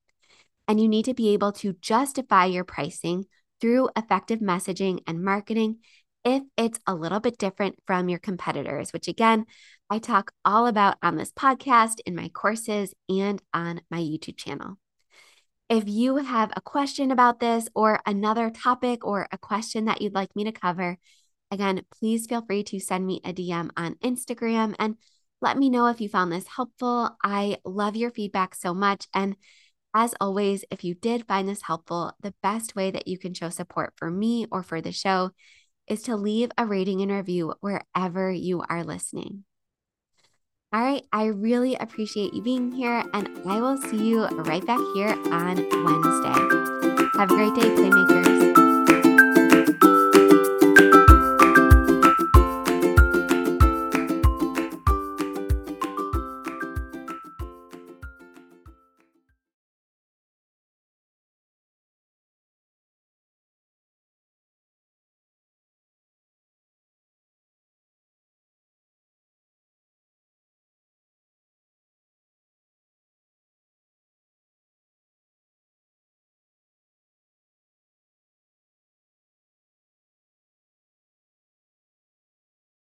And 0.67 0.81
you 0.81 0.89
need 0.89 1.05
to 1.05 1.15
be 1.15 1.35
able 1.35 1.53
to 1.53 1.75
justify 1.81 2.47
your 2.47 2.65
pricing 2.65 3.27
through 3.61 3.91
effective 3.97 4.41
messaging 4.41 5.01
and 5.07 5.23
marketing 5.23 5.79
if 6.25 6.43
it's 6.57 6.81
a 6.87 6.95
little 6.95 7.21
bit 7.21 7.37
different 7.37 7.77
from 7.87 8.09
your 8.09 8.19
competitors, 8.19 8.93
which 8.93 9.09
again, 9.09 9.45
I 9.91 9.99
talk 9.99 10.33
all 10.45 10.67
about 10.67 10.97
on 11.03 11.17
this 11.17 11.33
podcast, 11.33 11.97
in 12.07 12.15
my 12.15 12.31
courses, 12.31 12.95
and 13.11 13.43
on 13.53 13.83
my 13.91 13.99
YouTube 13.99 14.39
channel. 14.39 14.79
If 15.75 15.89
you 15.89 16.19
have 16.19 16.53
a 16.55 16.61
question 16.61 17.11
about 17.11 17.41
this 17.41 17.69
or 17.75 17.99
another 18.07 18.49
topic 18.49 19.05
or 19.05 19.27
a 19.33 19.39
question 19.39 19.87
that 19.87 20.01
you'd 20.01 20.15
like 20.15 20.37
me 20.37 20.45
to 20.45 20.53
cover, 20.53 20.99
again, 21.51 21.83
please 21.91 22.29
feel 22.29 22.43
free 22.47 22.63
to 22.63 22.79
send 22.79 23.05
me 23.05 23.21
a 23.25 23.33
DM 23.33 23.71
on 23.77 23.97
Instagram 23.97 24.77
and 24.79 24.95
let 25.41 25.59
me 25.59 25.69
know 25.69 25.87
if 25.87 26.01
you 26.01 26.09
found 26.09 26.31
this 26.31 26.47
helpful. 26.47 27.17
I 27.25 27.59
love 27.65 27.97
your 27.97 28.13
feedback 28.13 28.55
so 28.55 28.73
much. 28.73 29.09
And 29.13 29.35
as 29.93 30.15
always, 30.21 30.65
if 30.71 30.85
you 30.85 30.95
did 30.95 31.27
find 31.27 31.49
this 31.49 31.63
helpful, 31.63 32.13
the 32.21 32.35
best 32.41 32.77
way 32.77 32.93
that 32.93 33.09
you 33.09 33.19
can 33.19 33.35
show 33.35 33.49
support 33.49 33.95
for 33.97 34.09
me 34.09 34.47
or 34.53 34.63
for 34.63 34.81
the 34.81 34.93
show 34.93 35.33
is 35.89 36.03
to 36.03 36.15
leave 36.15 36.53
a 36.57 36.67
rating 36.67 37.03
and 37.03 37.11
review 37.11 37.53
wherever 37.63 38.31
you 38.31 38.63
are 38.69 38.85
listening. 38.85 39.45
All 40.75 40.81
right, 40.81 41.05
I 41.13 41.27
really 41.27 41.77
appreciate 41.77 42.35
you 42.35 42.43
being 42.43 42.73
here, 42.73 43.05
and 43.15 43.29
I 43.49 43.61
will 43.61 43.77
see 43.77 44.09
you 44.09 44.27
right 44.27 44.67
back 44.67 44.81
here 44.97 45.11
on 45.31 45.55
Wednesday. 45.55 47.09
Have 47.17 47.31
a 47.31 47.35
great 47.37 47.55
day, 47.55 47.69
Playmaker. 47.77 48.74